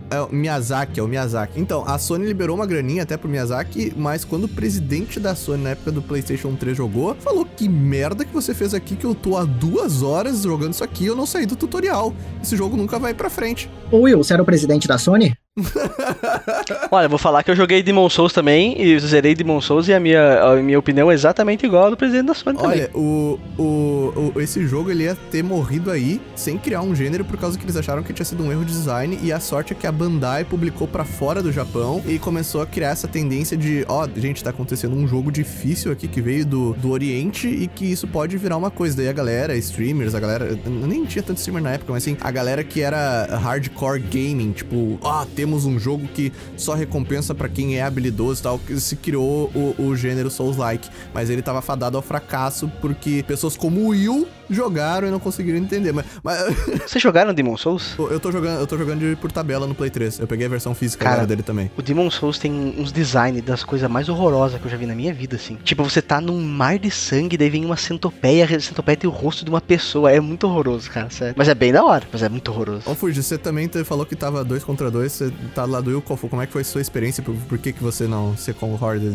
[0.10, 1.60] É o Miyazaki, é o Miyazaki.
[1.60, 5.64] Então, a Sony liberou uma graninha até pro Miyazaki, mas quando o presidente da Sony
[5.64, 9.16] na época do PlayStation 3 jogou, falou: Que merda que você fez aqui que eu
[9.16, 12.14] tô há duas horas jogando isso aqui e eu não saí do tutorial.
[12.42, 13.70] Esse jogo nunca vai pra frente.
[13.92, 15.36] Ô Will, você era o presidente da Sony?
[16.90, 20.00] Olha, vou falar que eu joguei Demon Souls também e zerei Demon Souls e a
[20.00, 22.72] minha, a minha opinião é exatamente igual a do presidente da Sony também.
[22.82, 27.26] Olha, o, o, o- esse jogo ele ia ter morrido aí sem criar um gênero
[27.26, 29.74] por causa que eles acharam que tinha sido um erro de design e a sorte
[29.74, 33.58] é que a Bandai publicou pra fora do Japão e começou a criar essa tendência
[33.58, 37.68] de, ó, gente, tá acontecendo um jogo difícil aqui que veio do, do Oriente e
[37.68, 38.96] que isso pode virar uma coisa.
[38.98, 42.32] Daí a galera, streamers, a galera, nem tinha tanto streamer na época, mas assim, a
[42.32, 47.76] galera que era hardcore gaming, tipo, ó, temos um jogo que só recompensa pra quem
[47.76, 50.88] é habilidoso e tal, que se criou o, o gênero Souls-like.
[51.16, 55.58] Mas ele tava fadado ao fracasso porque pessoas como o Will jogaram e não conseguiram
[55.58, 55.92] entender.
[55.92, 56.42] Mas, mas
[56.88, 57.96] Vocês jogaram Demon Souls?
[57.98, 60.20] eu tô jogando, eu tô jogando de, por tabela no Play 3.
[60.20, 61.72] Eu peguei a versão física Cara, dele também.
[61.78, 64.96] O Demon Souls tem uns designs das coisas mais horrorosas que eu já vi na
[64.96, 65.58] minha vida, assim.
[65.64, 69.14] Tipo, você tá num mar de sangue, daí vem uma centopeia, a centopeia tem o
[69.14, 70.12] rosto de uma pessoa.
[70.12, 71.36] É muito horroroso, cara, sério.
[71.38, 72.90] Mas é bem da hora, mas é muito horroroso.
[72.90, 76.02] Ô, Fuji, você também falou que tava dois contra dois, você tá do lado do
[76.18, 77.24] foi- como é que foi a sua experiência?
[77.24, 79.12] Por, por que, que você não se concorda?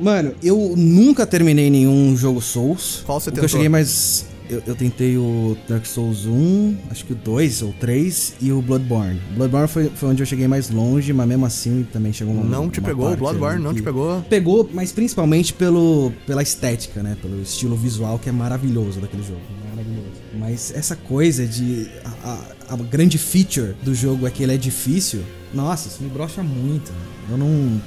[0.00, 3.02] Mano, eu nunca terminei nenhum jogo Souls.
[3.04, 3.44] Qual você tentou?
[3.44, 4.26] eu cheguei mais.
[4.50, 8.60] Eu, eu tentei o Dark Souls 1, acho que o 2 ou 3 e o
[8.60, 9.18] Bloodborne.
[9.34, 12.68] Bloodborne foi, foi onde eu cheguei mais longe, mas mesmo assim também chegou uma Não
[12.68, 13.10] te uma pegou?
[13.12, 14.20] O Bloodborne não te pegou?
[14.28, 17.16] Pegou, mas principalmente pelo, pela estética, né?
[17.22, 19.40] Pelo estilo visual que é maravilhoso daquele jogo.
[19.70, 20.04] Maravilhoso.
[20.38, 21.88] Mas essa coisa de.
[22.04, 25.20] A, a- a grande feature do jogo é que ele é difícil.
[25.52, 26.92] Nossa, isso me brocha muito.
[27.30, 27.80] Eu não.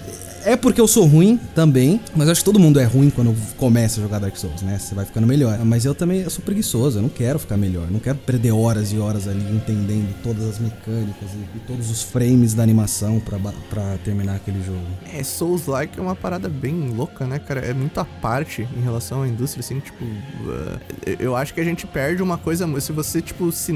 [0.47, 3.99] É porque eu sou ruim também, mas acho que todo mundo é ruim quando começa
[3.99, 4.79] a jogar Dark Souls, né?
[4.79, 5.59] Você vai ficando melhor.
[5.65, 7.91] Mas eu também eu sou preguiçoso, eu não quero ficar melhor.
[7.91, 12.01] Não quero perder horas e horas ali entendendo todas as mecânicas e, e todos os
[12.01, 14.79] frames da animação pra terminar aquele jogo.
[15.13, 17.59] É, Souls-like é uma parada bem louca, né, cara?
[17.59, 20.01] É muito à parte em relação à indústria, assim, tipo...
[20.01, 20.79] uh,
[21.19, 22.65] eu acho que a gente perde uma coisa...
[22.79, 23.73] Se você, tipo, se,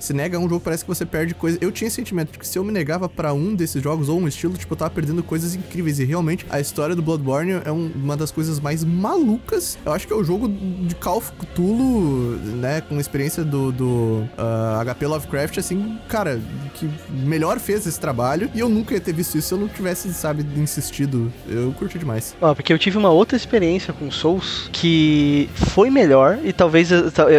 [0.00, 1.56] se nega a um jogo, parece que você perde coisa...
[1.60, 4.18] Eu tinha esse sentimento de que se eu me negava pra um desses jogos ou
[4.18, 5.99] um estilo, tipo, eu tava perdendo coisas incríveis.
[6.00, 9.78] E realmente a história do Bloodborne é um, uma das coisas mais malucas.
[9.84, 13.84] Eu acho que é o jogo de Call of Cthulhu, né, com experiência do, do
[13.86, 16.40] uh, ah, HP Lovecraft, assim, cara,
[16.74, 18.50] que melhor fez esse trabalho.
[18.54, 21.32] E eu nunca ia ter visto isso se eu não tivesse, sabe, insistido.
[21.46, 22.34] Eu curti demais.
[22.40, 26.88] Ó, porque eu tive uma outra experiência com Souls que foi melhor e talvez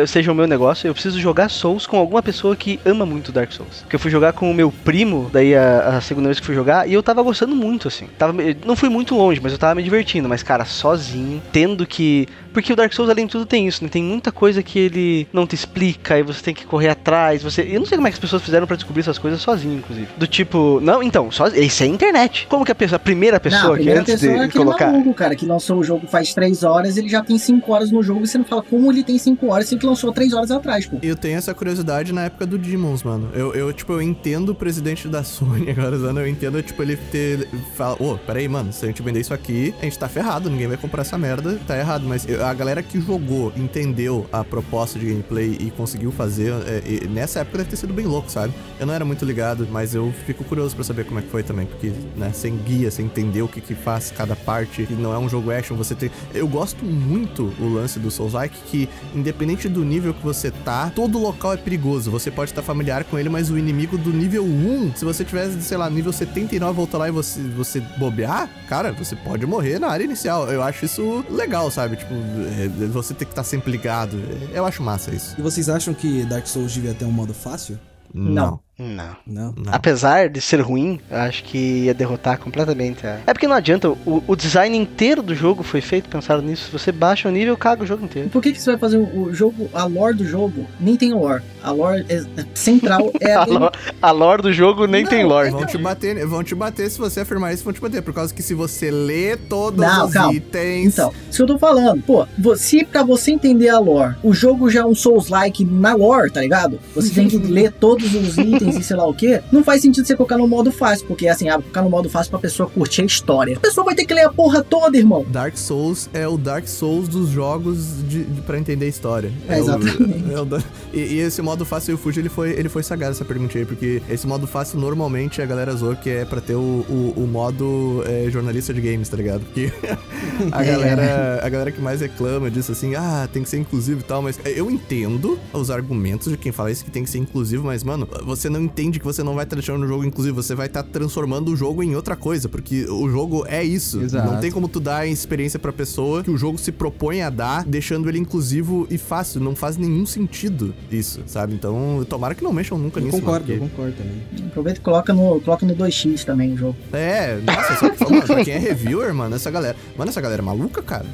[0.07, 0.87] seja o meu negócio.
[0.87, 3.81] Eu preciso jogar Souls com alguma pessoa que ama muito Dark Souls.
[3.81, 6.55] Porque eu fui jogar com o meu primo, daí a, a segunda vez que fui
[6.55, 8.07] jogar, e eu tava gostando muito, assim.
[8.17, 10.27] Tava, não fui muito longe, mas eu tava me divertindo.
[10.27, 13.89] Mas, cara, sozinho, tendo que porque o Dark Souls, além de tudo, tem isso, né?
[13.89, 17.43] Tem muita coisa que ele não te explica e você tem que correr atrás.
[17.43, 17.61] Você...
[17.61, 20.07] Eu não sei como é que as pessoas fizeram para descobrir essas coisas sozinho, inclusive.
[20.17, 21.47] Do tipo, não, então, só...
[21.47, 22.47] isso é internet.
[22.49, 24.59] Como que a pessoa, a primeira pessoa não, a primeira que antes pessoa de é
[24.59, 24.91] colocar.
[24.91, 28.03] Maluco, cara, que lançou o jogo faz 3 horas, ele já tem 5 horas no
[28.03, 30.51] jogo e você não fala como ele tem 5 horas, se que lançou 3 horas
[30.51, 30.97] atrás, pô.
[31.01, 33.29] Eu tenho essa curiosidade na época do Demons, mano.
[33.33, 36.97] Eu, eu tipo, eu entendo o presidente da Sony agora usando, eu entendo, tipo, ele
[36.97, 37.47] ter.
[37.75, 40.49] Fala, ô, oh, peraí, mano, se a gente vender isso aqui, a gente tá ferrado,
[40.49, 42.05] ninguém vai comprar essa merda, tá errado.
[42.07, 47.41] Mas a galera que jogou entendeu a proposta de gameplay e conseguiu fazer, é, nessa
[47.41, 48.53] época deve ter sido bem louco, sabe?
[48.79, 51.43] Eu não era muito ligado, mas eu fico curioso para saber como é que foi
[51.43, 55.13] também, porque, né, sem guia, sem entender o que que faz cada parte, que não
[55.13, 56.09] é um jogo action, você tem...
[56.33, 61.19] Eu gosto muito o lance do Souls-like, que independente do nível que você tá, todo
[61.19, 62.09] local é perigoso.
[62.09, 65.61] Você pode estar familiar com ele, mas o inimigo do nível 1, se você tivesse,
[65.61, 68.20] sei lá, nível 79, voltar lá e você, você bobear,
[68.67, 70.49] cara, você pode morrer na área inicial.
[70.51, 71.97] Eu acho isso legal, sabe?
[71.97, 74.17] Tipo, é, você ter que estar tá sempre ligado.
[74.53, 75.35] Eu acho massa isso.
[75.37, 77.79] E vocês acham que Dark Souls devia ter um modo fácil?
[78.13, 78.33] Não.
[78.33, 78.59] Não.
[78.81, 79.15] Não.
[79.27, 79.53] não.
[79.67, 83.05] Apesar de ser ruim, acho que ia derrotar completamente.
[83.05, 83.19] A...
[83.27, 86.65] É porque não adianta, o, o, design inteiro do jogo foi feito pensando nisso.
[86.65, 88.29] Se você baixa o nível, caga o jogo inteiro.
[88.29, 90.65] Por que, que você vai fazer o jogo, a lore do jogo?
[90.79, 91.43] Nem tem lore.
[91.61, 95.23] A lore é, é central é a, lore, a lore do jogo nem não, tem
[95.23, 95.51] lore.
[95.51, 98.01] Vão te bater, vão te bater se você afirmar isso, vão te bater.
[98.01, 100.33] Por causa que se você lê todos não, os calma.
[100.33, 100.93] itens.
[100.93, 102.25] Então, isso que eu tô falando, pô,
[102.55, 106.41] se pra você entender a lore, o jogo já é um Souls-like na lore, tá
[106.41, 106.79] ligado?
[106.95, 110.15] Você tem que ler todos os itens sei lá o que, não faz sentido você
[110.15, 113.05] colocar no modo fácil, porque assim, ah, colocar no modo fácil pra pessoa curtir a
[113.05, 113.57] história.
[113.57, 115.25] A pessoa vai ter que ler a porra toda, irmão.
[115.29, 119.31] Dark Souls é o Dark Souls dos jogos de, de para entender a história.
[119.47, 120.01] É, é exatamente.
[120.01, 120.63] O, é o,
[120.93, 123.57] e, e, esse modo fácil e o Fuji, ele foi, ele foi sagaz essa pergunta
[123.57, 127.13] aí, porque esse modo fácil normalmente a galera zoa que é pra ter o, o,
[127.17, 129.41] o modo é, jornalista de games, tá ligado?
[129.41, 129.71] Porque
[130.51, 130.71] a, é.
[130.71, 134.21] galera, a galera que mais reclama disso assim, ah, tem que ser inclusivo e tal,
[134.21, 137.83] mas eu entendo os argumentos de quem fala isso que tem que ser inclusivo, mas
[137.83, 140.67] mano, você não entende que você não vai estar deixando o jogo inclusivo, você vai
[140.67, 144.01] estar transformando o jogo em outra coisa, porque o jogo é isso.
[144.01, 144.31] Exato.
[144.31, 147.29] Não tem como tu dar a experiência pra pessoa que o jogo se propõe a
[147.29, 149.41] dar, deixando ele inclusivo e fácil.
[149.41, 151.53] Não faz nenhum sentido isso, sabe?
[151.53, 153.19] Então, tomara que não mexam nunca eu nisso.
[153.19, 153.53] Concordo, porque...
[153.53, 154.47] eu concordo também.
[154.47, 156.75] Aproveita e coloca no, coloca no 2x também o jogo.
[156.93, 159.75] É, nossa, só mano, pra quem é reviewer, mano, essa galera.
[159.97, 161.05] Mano, essa galera é maluca, cara.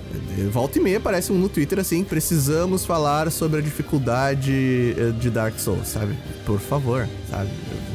[0.52, 5.30] Volta e meia aparece um no Twitter assim: precisamos falar sobre a dificuldade eh, de
[5.30, 6.16] Dark Souls, sabe?
[6.48, 7.50] Por favor, sabe?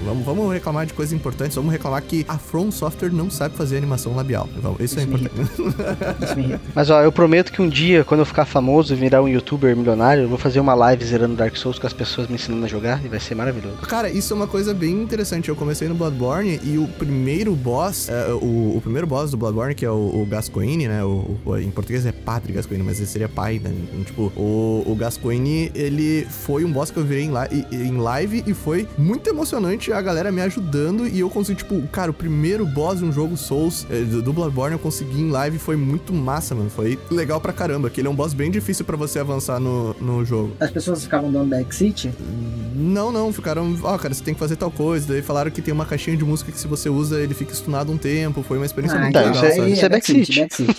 [0.04, 3.78] Vamos, vamos reclamar de coisas importantes, vamos reclamar que a From Software não sabe fazer
[3.78, 4.46] animação labial.
[4.78, 6.60] Isso, Isso é importante.
[6.74, 9.74] Mas ó, eu prometo que um dia, quando eu ficar famoso e virar um youtuber
[9.74, 12.68] milionário, eu vou fazer uma live zerando Dark Souls com as pessoas me ensinando a
[12.68, 13.76] jogar e vai ser maravilhoso.
[13.88, 15.48] Cara, isso é uma coisa bem interessante.
[15.48, 19.74] Eu comecei no Bloodborne e o primeiro boss, é, o, o, primeiro boss do Bloodborne,
[19.74, 21.02] que é o, o Gascoigne, né?
[21.02, 23.72] O, o, em português é Padre Gascoigne, mas ele seria pai, né?
[24.04, 27.32] Tipo, o, o Gascoigne, ele foi um boss que eu virei em,
[27.72, 32.10] em live e foi muito emocionante a galera me ajudando e eu consegui, tipo, cara,
[32.10, 35.76] o primeiro boss de um jogo Souls é, do Bloodborne eu consegui em live foi
[35.76, 36.70] muito massa, mano.
[36.70, 39.94] Foi legal pra caramba, que ele é um boss bem difícil para você avançar no,
[39.94, 40.56] no jogo.
[40.60, 42.10] As pessoas ficavam dando backseat?
[42.74, 45.12] Não, não, ficaram, ó, oh, cara, você tem que fazer tal coisa.
[45.12, 47.92] Daí falaram que tem uma caixinha de música que se você usa, ele fica stunado
[47.92, 48.42] um tempo.
[48.42, 49.44] Foi uma experiência ah, muito tá, legal.
[49.44, 50.40] Isso é, isso é backseat.
[50.40, 50.76] backseat.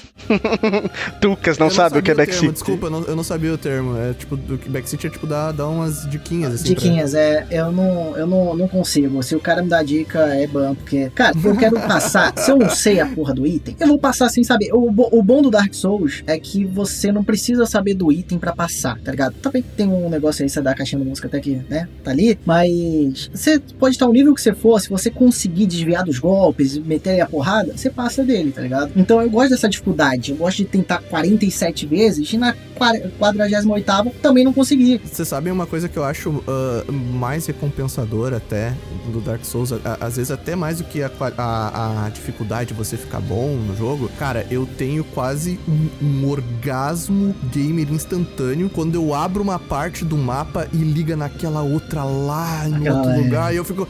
[1.21, 2.53] Tucas não, não sabe o que é backseat.
[2.53, 3.97] Desculpa, eu não, eu não, sabia o termo.
[3.97, 6.69] É tipo, backseat é tipo dar, dar umas diquinhas assim.
[6.69, 7.19] Diquinhas, pra...
[7.19, 9.21] é, eu não, eu não, não consigo.
[9.21, 12.33] Se o cara me dá dica, é bom, porque, cara, eu quero passar.
[12.37, 14.71] se eu não sei a porra do item, eu vou passar sem saber.
[14.73, 18.53] O, o bom do Dark Souls é que você não precisa saber do item para
[18.53, 19.35] passar, tá ligado?
[19.35, 22.11] Também tem um negócio aí, você dá a caixinha de música até que, né, tá
[22.11, 26.19] ali, mas você pode estar o nível que você for, se você conseguir desviar dos
[26.19, 28.91] golpes, meter a porrada, você passa dele, tá ligado?
[28.95, 34.43] Então eu gosto dessa dificuldade, eu gosto de tentar 47 vezes e na 48 também
[34.43, 34.99] não consegui.
[35.03, 38.75] Você sabe uma coisa que eu acho uh, mais recompensadora até
[39.11, 42.97] do Dark Souls, às vezes até mais do que a, a, a, dificuldade de você
[42.97, 49.13] ficar bom no jogo, cara, eu tenho quase um, um, orgasmo gamer instantâneo quando eu
[49.13, 53.17] abro uma parte do mapa e liga naquela outra lá em Aquela outro é.
[53.17, 53.87] lugar e eu fico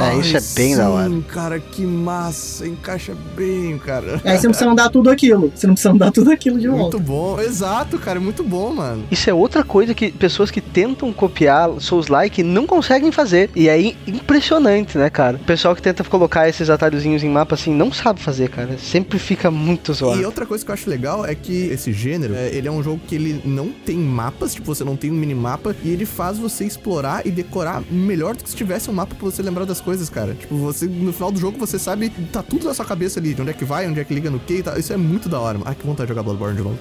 [0.00, 1.08] É, isso é bem da hora.
[1.08, 2.66] Sim, cara, que massa.
[2.66, 4.20] Encaixa bem, cara.
[4.24, 5.52] Aí você não precisa andar tudo aquilo.
[5.54, 6.96] Você não precisa andar tudo aquilo de volta.
[6.96, 7.40] Muito bom.
[7.40, 8.20] Exato, cara.
[8.20, 9.04] Muito bom, mano.
[9.10, 13.50] Isso é outra coisa que pessoas que tentam copiar Souls-like não conseguem fazer.
[13.54, 15.36] E é impressionante, né, cara?
[15.36, 18.78] O pessoal que tenta colocar esses atalhozinhos em mapa assim não sabe fazer, cara.
[18.78, 20.20] Sempre fica muito zoado.
[20.20, 22.82] E outra coisa que eu acho legal é que esse gênero, é, ele é um
[22.82, 26.38] jogo que ele não tem mapas, tipo, você não tem um minimapa, e ele faz
[26.38, 29.77] você explorar e decorar melhor do que se tivesse um mapa pra você lembrar das
[29.80, 30.34] coisas, cara.
[30.34, 33.42] Tipo, você, no final do jogo, você sabe, tá tudo na sua cabeça ali, de
[33.42, 34.78] onde é que vai, onde é que liga no que e tal.
[34.78, 35.68] Isso é muito da hora, mano.
[35.68, 36.78] Ai, que vontade de jogar Bloodborne de novo.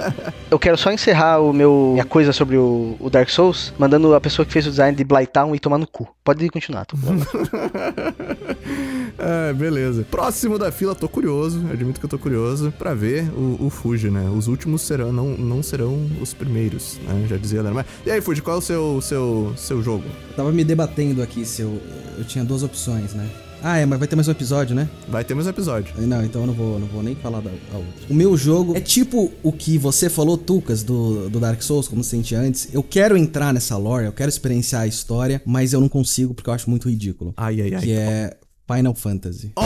[0.50, 4.20] eu quero só encerrar o meu, minha coisa sobre o, o, Dark Souls, mandando a
[4.20, 6.08] pessoa que fez o design de Blighttown e tomar no cu.
[6.24, 6.96] Pode continuar, tô
[9.18, 10.06] É, beleza.
[10.10, 14.10] Próximo da fila, tô curioso, admito que eu tô curioso pra ver o, o Fuji,
[14.10, 14.28] né?
[14.28, 17.26] Os últimos serão, não, não serão os primeiros, né?
[17.28, 17.62] Já dizia.
[17.62, 20.04] Mas, e aí, Fuji, qual é o seu, seu, seu jogo?
[20.30, 21.80] Eu tava me debatendo aqui se eu,
[22.16, 23.28] eu tinha duas opções, né?
[23.62, 24.88] Ah, é, mas vai ter mais um episódio, né?
[25.06, 25.94] Vai ter mais um episódio.
[25.98, 28.06] Não, então eu não vou, não vou nem falar da, da outra.
[28.08, 32.02] O meu jogo é tipo o que você falou, Tucas, do, do Dark Souls, como
[32.02, 32.72] você sentia antes.
[32.72, 36.48] Eu quero entrar nessa lore, eu quero experienciar a história, mas eu não consigo porque
[36.48, 37.34] eu acho muito ridículo.
[37.36, 37.82] Ai, ai, ai.
[37.82, 38.36] Que é
[38.70, 39.52] Final Fantasy.
[39.56, 39.64] Oh!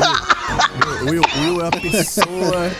[0.00, 0.28] oh.
[1.02, 2.70] Will, Will é a pessoa.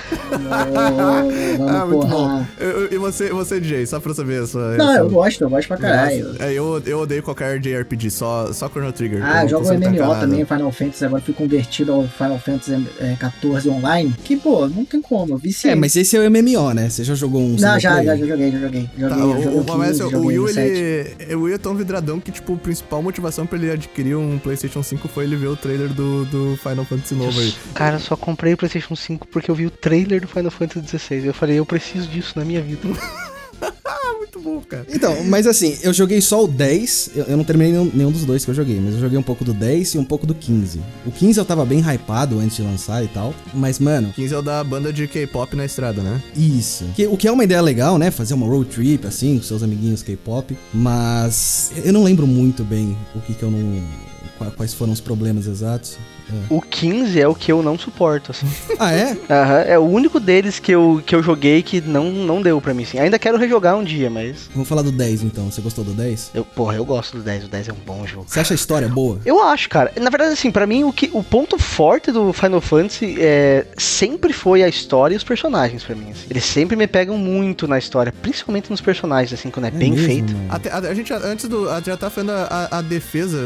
[1.58, 2.44] Não, ah, muito bom.
[2.90, 4.76] E você, você, DJ, só pra saber a sua.
[4.76, 6.36] Não, eu gosto, eu gosto pra caralho.
[6.38, 9.20] É, eu, eu odeio qualquer JRPG, só, só Chrono Trigger.
[9.22, 13.68] Ah, eu jogo MMO também, Final Fantasy, agora fui convertido ao Final Fantasy é, 14
[13.68, 14.14] online.
[14.24, 16.88] Que, pô, não tem como, eu É, mas esse é o MMO, né?
[16.88, 18.88] Você já jogou um Não, já, já, já joguei, já joguei.
[18.96, 22.30] joguei, tá, joguei o, 15, o, o Will, ele, o Will é tão vidradão que,
[22.30, 25.88] tipo, a principal motivação pra ele adquirir um PlayStation 5 foi ele ver o trailer
[25.88, 27.51] do, do Final Fantasy novo aí.
[27.74, 31.26] Cara, só comprei o PlayStation 5 porque eu vi o trailer do Final Fantasy XVI.
[31.26, 32.82] Eu falei, eu preciso disso na minha vida.
[34.32, 34.86] Muito bom, cara.
[34.88, 37.10] Então, mas assim, eu joguei só o 10.
[37.14, 39.22] Eu, eu não terminei nenhum, nenhum, dos dois que eu joguei, mas eu joguei um
[39.22, 40.80] pouco do 10 e um pouco do 15.
[41.04, 43.34] O 15 eu tava bem hypado antes de lançar e tal.
[43.52, 44.10] Mas, mano.
[44.14, 46.22] 15 é o da banda de K-pop na estrada, né?
[46.34, 46.84] Isso.
[46.96, 48.10] Que, o que é uma ideia legal, né?
[48.10, 50.56] Fazer uma road trip, assim, com seus amiguinhos K-pop.
[50.72, 53.82] Mas eu não lembro muito bem o que, que eu não.
[54.56, 55.98] Quais foram os problemas exatos.
[56.48, 58.46] O 15 é o que eu não suporto, assim.
[58.78, 59.16] Ah, é?
[59.30, 62.74] Aham, é o único deles que eu, que eu joguei que não, não deu pra
[62.74, 62.98] mim, assim.
[62.98, 64.48] Ainda quero rejogar um dia, mas...
[64.52, 65.50] Vamos falar do 10, então.
[65.50, 66.32] Você gostou do 10?
[66.34, 67.44] Eu, porra, eu gosto do 10.
[67.44, 68.26] O 10 é um bom jogo.
[68.28, 69.20] Você acha a história boa?
[69.24, 69.92] Eu acho, cara.
[70.00, 74.32] Na verdade, assim, pra mim, o, que, o ponto forte do Final Fantasy é, sempre
[74.32, 76.10] foi a história e os personagens, pra mim.
[76.10, 76.26] Assim.
[76.30, 79.92] Eles sempre me pegam muito na história, principalmente nos personagens, assim, quando é, é bem
[79.92, 80.34] mesmo, feito.
[80.48, 81.68] Até, a, a, gente, antes do...
[81.70, 83.38] A, já tá fazendo a, a, defesa,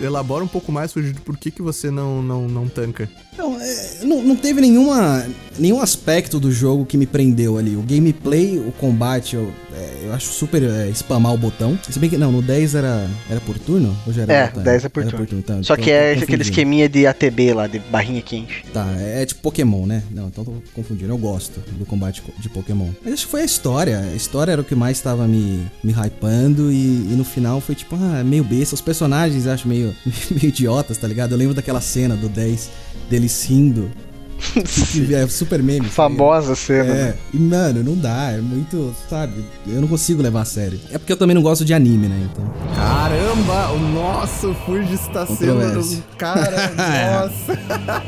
[0.00, 0.92] elabora um pouco mais,
[1.24, 5.26] por que que você não, não, não tanca não, é, não, não, teve nenhuma,
[5.58, 7.76] nenhum aspecto do jogo que me prendeu ali.
[7.76, 11.78] O gameplay, o combate, eu, é, eu acho super é, spamar o botão.
[11.88, 13.96] Se bem que, não, no 10 era, era por turno?
[14.06, 14.62] Ou já era é, botão?
[14.62, 15.18] 10 é por turno.
[15.18, 18.64] Por turno então, Só que é aquele esqueminha de ATB lá, de barrinha quente.
[18.72, 20.02] Tá, é, é tipo Pokémon, né?
[20.10, 21.12] Não, então tô confundindo.
[21.12, 22.88] Eu gosto do combate de Pokémon.
[23.04, 24.00] Mas acho que foi a história.
[24.00, 27.74] A história era o que mais tava me, me hypando e, e no final foi
[27.74, 28.74] tipo, ah, meio besta.
[28.74, 29.94] Os personagens acho meio,
[30.30, 31.32] meio idiotas, tá ligado?
[31.32, 32.70] Eu lembro daquela cena do 10
[33.08, 33.90] deles rindo
[35.12, 35.86] é super meme.
[35.86, 36.92] Famosa cena.
[36.92, 36.94] É.
[36.94, 37.14] Né?
[37.32, 38.32] E, mano, não dá.
[38.32, 39.44] É muito, sabe?
[39.66, 40.78] Eu não consigo levar a sério.
[40.90, 42.28] É porque eu também não gosto de anime, né?
[42.30, 42.44] Então.
[42.74, 43.72] Caramba!
[43.72, 46.02] O nosso Fuji está sendo.
[46.16, 47.58] Cara, nossa.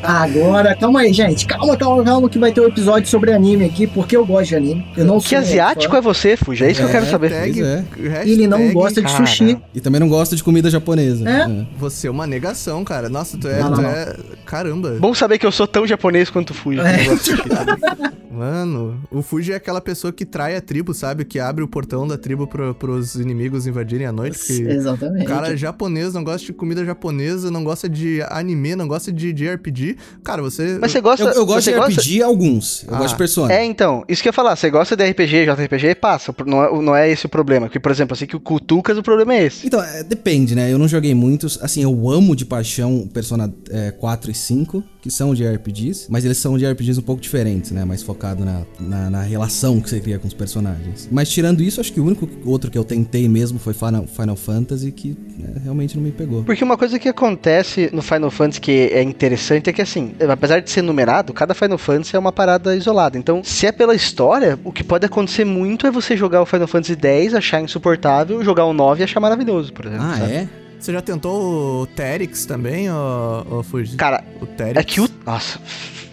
[0.02, 1.46] Agora, calma aí, gente.
[1.46, 4.56] Calma, calma, calma, que vai ter um episódio sobre anime aqui, porque eu gosto de
[4.56, 4.86] anime.
[4.96, 6.64] Eu não que asiático é você, Fuji?
[6.64, 7.30] É isso é, que eu quero é, saber.
[7.30, 7.84] Tag, é.
[8.24, 9.58] Ele não gosta de sushi.
[9.74, 11.28] E também não gosta de comida japonesa.
[11.28, 11.42] É?
[11.42, 11.66] é.
[11.78, 13.08] Você é uma negação, cara.
[13.08, 13.60] Nossa, tu é.
[13.60, 14.14] Não, tu não, é...
[14.44, 14.96] Caramba.
[14.98, 16.80] Bom saber que eu sou tão japonês japonês quanto o Fuji.
[16.80, 18.18] É.
[18.30, 21.24] Mano, o Fuji é aquela pessoa que trai a tribo, sabe?
[21.24, 24.62] Que abre o portão da tribo pro, pros inimigos invadirem à noite.
[24.62, 25.24] Exatamente.
[25.24, 29.10] O cara é japonês, não gosta de comida japonesa, não gosta de anime, não gosta
[29.10, 29.96] de, de RPG.
[30.22, 30.78] Cara, você.
[30.80, 31.24] Mas você gosta.
[31.24, 32.00] Eu, eu gosto de gosta...
[32.00, 32.84] RPG alguns.
[32.84, 32.98] Eu ah.
[32.98, 33.52] gosto de Persona.
[33.52, 34.04] É, então.
[34.08, 34.54] Isso que eu ia falar.
[34.54, 36.32] Você gosta de RPG, JRPG, passa.
[36.46, 37.66] Não é, não é esse o problema.
[37.66, 39.66] Porque, por exemplo, assim que o Cutucas, o problema é esse.
[39.66, 40.72] Então, é, depende, né?
[40.72, 41.58] Eu não joguei muitos.
[41.60, 46.06] Assim, eu amo de paixão Persona é, 4 e 5, que são de RPGs.
[46.08, 47.84] Mas eles são de RPGs um pouco diferentes, né?
[47.84, 51.08] Mais focado na, na, na, relação que você cria com os personagens.
[51.12, 54.36] Mas tirando isso, acho que o único outro que eu tentei mesmo foi Final, Final
[54.36, 56.42] Fantasy, que né, realmente não me pegou.
[56.44, 60.60] Porque uma coisa que acontece no Final Fantasy que é interessante é que, assim, apesar
[60.60, 63.18] de ser numerado, cada Final Fantasy é uma parada isolada.
[63.18, 66.66] Então, se é pela história, o que pode acontecer muito é você jogar o Final
[66.66, 70.06] Fantasy X, achar insuportável, jogar o 9 e achar maravilhoso, por exemplo.
[70.06, 70.32] Ah, sabe?
[70.32, 70.48] é?
[70.78, 73.96] Você já tentou o Terix também, ou, ou Fuji?
[73.96, 74.76] Cara, o Terix.
[74.76, 75.08] é que o.
[75.26, 75.58] Nossa.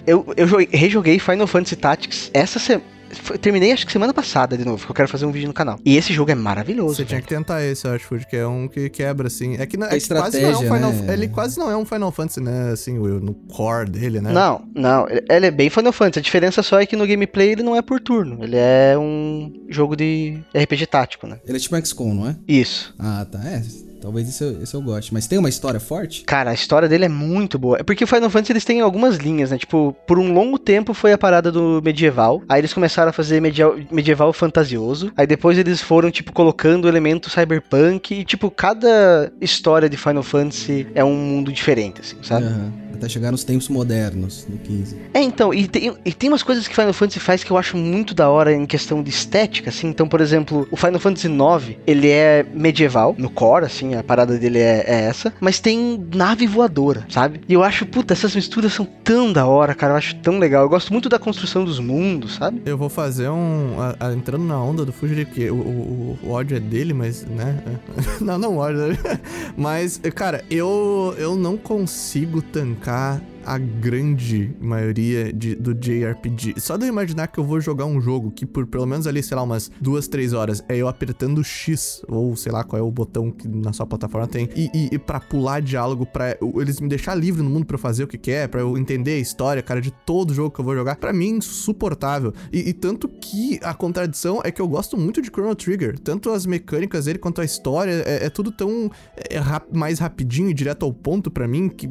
[0.07, 2.83] Eu, eu joguei, rejoguei Final Fantasy Tactics essa semana
[3.21, 5.53] foi- terminei acho que semana passada de novo, que eu quero fazer um vídeo no
[5.53, 5.79] canal.
[5.85, 6.95] E esse jogo é maravilhoso.
[6.95, 9.55] Você tinha que tentar esse, eu acho, Food, que é um que quebra, assim.
[9.57, 11.13] É que, não, é É que quase não é um Final né?
[11.13, 12.71] Ele quase não é um Final Fantasy, né?
[12.73, 14.33] Assim, Will, no core dele, né?
[14.33, 16.19] Não, não, ele- ele é bem Final Fantasy.
[16.19, 18.43] A diferença só é que no gameplay ele não é por turno.
[18.43, 21.39] Ele é um jogo de RPG tático, né?
[21.47, 22.35] Ele é tipo XCOM, não é?
[22.47, 22.93] Isso.
[22.99, 23.39] Ah, tá.
[23.45, 23.61] É,
[24.05, 25.11] talvez esse eu, goste.
[25.13, 26.23] Mas tem uma história forte?
[26.23, 27.77] Cara, a história dele é muito boa.
[27.79, 29.57] É porque o Final Fantasy eles têm algumas linhas, né?
[29.57, 32.41] Tipo, por um longo tempo foi a parada do medieval.
[32.47, 35.11] Aí eles começaram a fazer media- medieval fantasioso.
[35.17, 38.13] Aí depois eles foram, tipo, colocando elementos cyberpunk.
[38.13, 42.45] E, tipo, cada história de Final Fantasy é um mundo diferente, assim, sabe?
[42.45, 42.84] Aham.
[42.95, 44.95] Até chegar nos tempos modernos, no 15.
[45.13, 47.77] É, então, e tem, e tem umas coisas que Final Fantasy faz que eu acho
[47.77, 49.87] muito da hora em questão de estética, assim.
[49.87, 54.37] Então, por exemplo, o Final Fantasy IX, ele é medieval, no core, assim, a parada
[54.37, 55.33] dele é, é essa.
[55.39, 57.41] Mas tem nave voadora, sabe?
[57.47, 59.93] E eu acho, puta, essas misturas são tão da hora, cara.
[59.93, 60.63] Eu acho tão legal.
[60.63, 62.61] Eu gosto muito da construção dos mundos, sabe?
[62.65, 63.75] Eu vou fazer um.
[63.79, 67.23] a- a- entrando na onda do Fujiri, porque o, o, o ódio é dele, mas,
[67.25, 67.57] né?
[68.21, 68.87] não, não ódio.
[68.87, 68.97] né?
[69.57, 76.55] Mas, cara, eu, eu não consigo tancar a grande maioria de, do JRPG.
[76.59, 79.21] Só de eu imaginar que eu vou jogar um jogo que por pelo menos ali,
[79.21, 82.83] sei lá, umas duas, três horas é eu apertando X, ou sei lá qual é
[82.83, 86.79] o botão que na sua plataforma tem, e, e, e pra pular diálogo, pra eles
[86.79, 89.19] me deixar livre no mundo pra eu fazer o que quer, pra eu entender a
[89.19, 92.33] história, cara, de todo jogo que eu vou jogar, pra mim é insuportável.
[92.51, 96.31] E, e tanto que a contradição é que eu gosto muito de Chrono Trigger, tanto
[96.31, 98.89] as mecânicas dele quanto a história, é, é tudo tão
[99.29, 101.88] é, rap- mais rapidinho e direto ao ponto pra mim que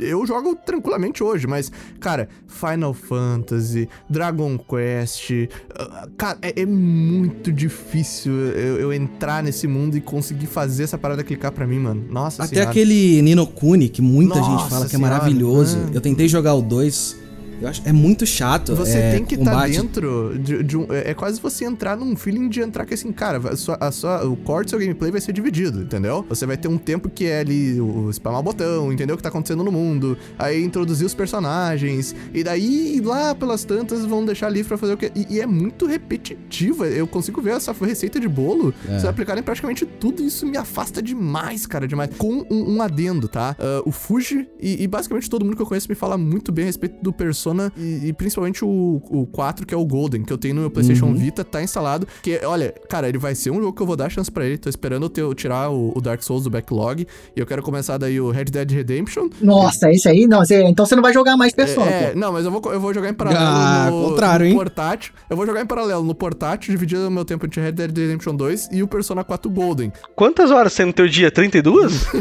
[0.00, 1.70] eu jogo tranquilamente hoje, mas,
[2.00, 5.30] cara, Final Fantasy, Dragon Quest,
[5.74, 10.98] ah, cara, é, é muito difícil eu, eu entrar nesse mundo e conseguir fazer essa
[10.98, 12.04] parada clicar pra mim, mano.
[12.10, 12.70] Nossa Até senhora.
[12.70, 15.78] aquele Nino Kuni, que muita Nossa gente fala que é senhora, maravilhoso.
[15.78, 15.90] mano.
[15.94, 17.25] Eu tentei jogar o 2.
[17.60, 18.74] Eu acho é muito chato.
[18.74, 19.72] Você é, tem que estar combate.
[19.72, 20.86] dentro de, de um.
[20.92, 23.90] É é quase você entrar num feeling de entrar que assim, cara, a sua, a
[23.92, 26.24] sua- o core do seu gameplay vai ser dividido, entendeu?
[26.28, 29.22] Você vai ter um tempo que é ali o spamar o botão, entender o que
[29.22, 34.48] tá acontecendo no mundo, aí introduzir os personagens, e daí lá pelas tantas vão deixar
[34.48, 35.12] livre pra fazer o que.
[35.14, 36.86] E, e é muito repetitiva.
[36.88, 38.74] Eu consigo ver essa receita de bolo.
[38.88, 38.98] É.
[38.98, 42.10] Você aplicar em praticamente tudo, isso me afasta demais, cara, demais.
[42.18, 43.56] Com um, um adendo, tá?
[43.58, 46.64] Ah, o Fuji e, e basicamente todo mundo que eu conheço me fala muito bem
[46.64, 47.12] a respeito do
[47.46, 50.60] Persona e, e principalmente o, o 4, que é o Golden, que eu tenho no
[50.62, 51.14] meu PlayStation Uhum.
[51.14, 52.06] Vita, tá instalado.
[52.22, 54.58] Que, olha, cara, ele vai ser um jogo que eu vou dar chance pra ele.
[54.58, 57.06] Tô esperando eu, ter- eu tirar o, o Dark Souls do backlog.
[57.36, 59.28] E eu quero começar daí o Red Dead Redemption.
[59.40, 62.18] Nossa, esse aí, não, você- então você não vai jogar mais Persona, É, pô.
[62.18, 64.56] não, mas eu vou, eu vou jogar em paralelo Ah, no, contrário, no hein?
[64.56, 65.12] portátil.
[65.30, 68.34] Eu vou jogar em paralelo no portátil, dividindo o meu tempo entre Red Dead Redemption
[68.34, 69.92] 2 e o Persona 4 Golden.
[70.16, 71.30] Quantas horas tem no teu dia?
[71.30, 72.06] 32?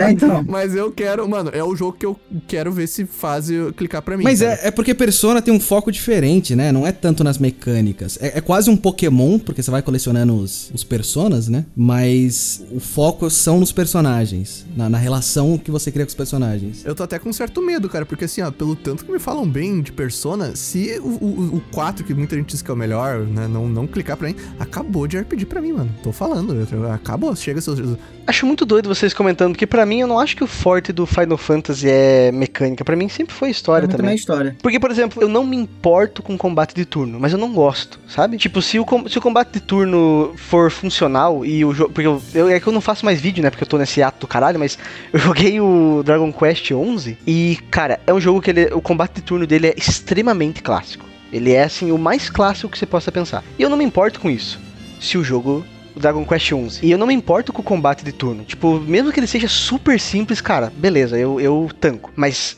[0.00, 0.44] É, então.
[0.46, 4.16] Mas eu quero, mano, é o jogo que eu quero ver se faz clicar pra
[4.16, 4.24] mim.
[4.24, 4.49] Mas cara.
[4.49, 6.70] é, é porque Persona tem um foco diferente, né?
[6.72, 8.18] Não é tanto nas mecânicas.
[8.20, 11.64] É, é quase um Pokémon, porque você vai colecionando os, os personas, né?
[11.76, 16.84] Mas o foco são nos personagens, na, na relação que você cria com os personagens.
[16.84, 19.48] Eu tô até com certo medo, cara, porque assim, ó, pelo tanto que me falam
[19.48, 22.76] bem de Persona, se o, o, o 4, que muita gente diz que é o
[22.76, 25.90] melhor, né, não, não clicar pra mim, acabou de RPG pra mim, mano.
[26.02, 26.56] Tô falando,
[26.92, 27.78] acabou, chega seus...
[28.26, 31.04] Acho muito doido vocês comentando, porque pra mim eu não acho que o forte do
[31.04, 32.84] Final Fantasy é mecânica.
[32.84, 34.10] Pra mim sempre foi história É muito também.
[34.10, 34.39] mais história.
[34.62, 37.98] Porque, por exemplo, eu não me importo com combate de turno, mas eu não gosto,
[38.08, 38.36] sabe?
[38.36, 41.92] Tipo, se o, se o combate de turno for funcional e o jogo.
[41.92, 43.50] Porque eu, eu- é que eu não faço mais vídeo, né?
[43.50, 44.78] Porque eu tô nesse ato do caralho, mas
[45.12, 49.14] eu joguei o Dragon Quest 11 e, cara, é um jogo que ele, o combate
[49.16, 51.04] de turno dele é extremamente clássico.
[51.32, 53.44] Ele é, assim, o mais clássico que você possa pensar.
[53.58, 54.58] E eu não me importo com isso.
[55.00, 55.64] Se o jogo.
[55.96, 56.86] Dragon Quest 11.
[56.86, 58.44] E eu não me importo com o combate de turno.
[58.44, 62.12] Tipo, mesmo que ele seja super simples, cara, beleza, eu, eu tanco.
[62.14, 62.56] Mas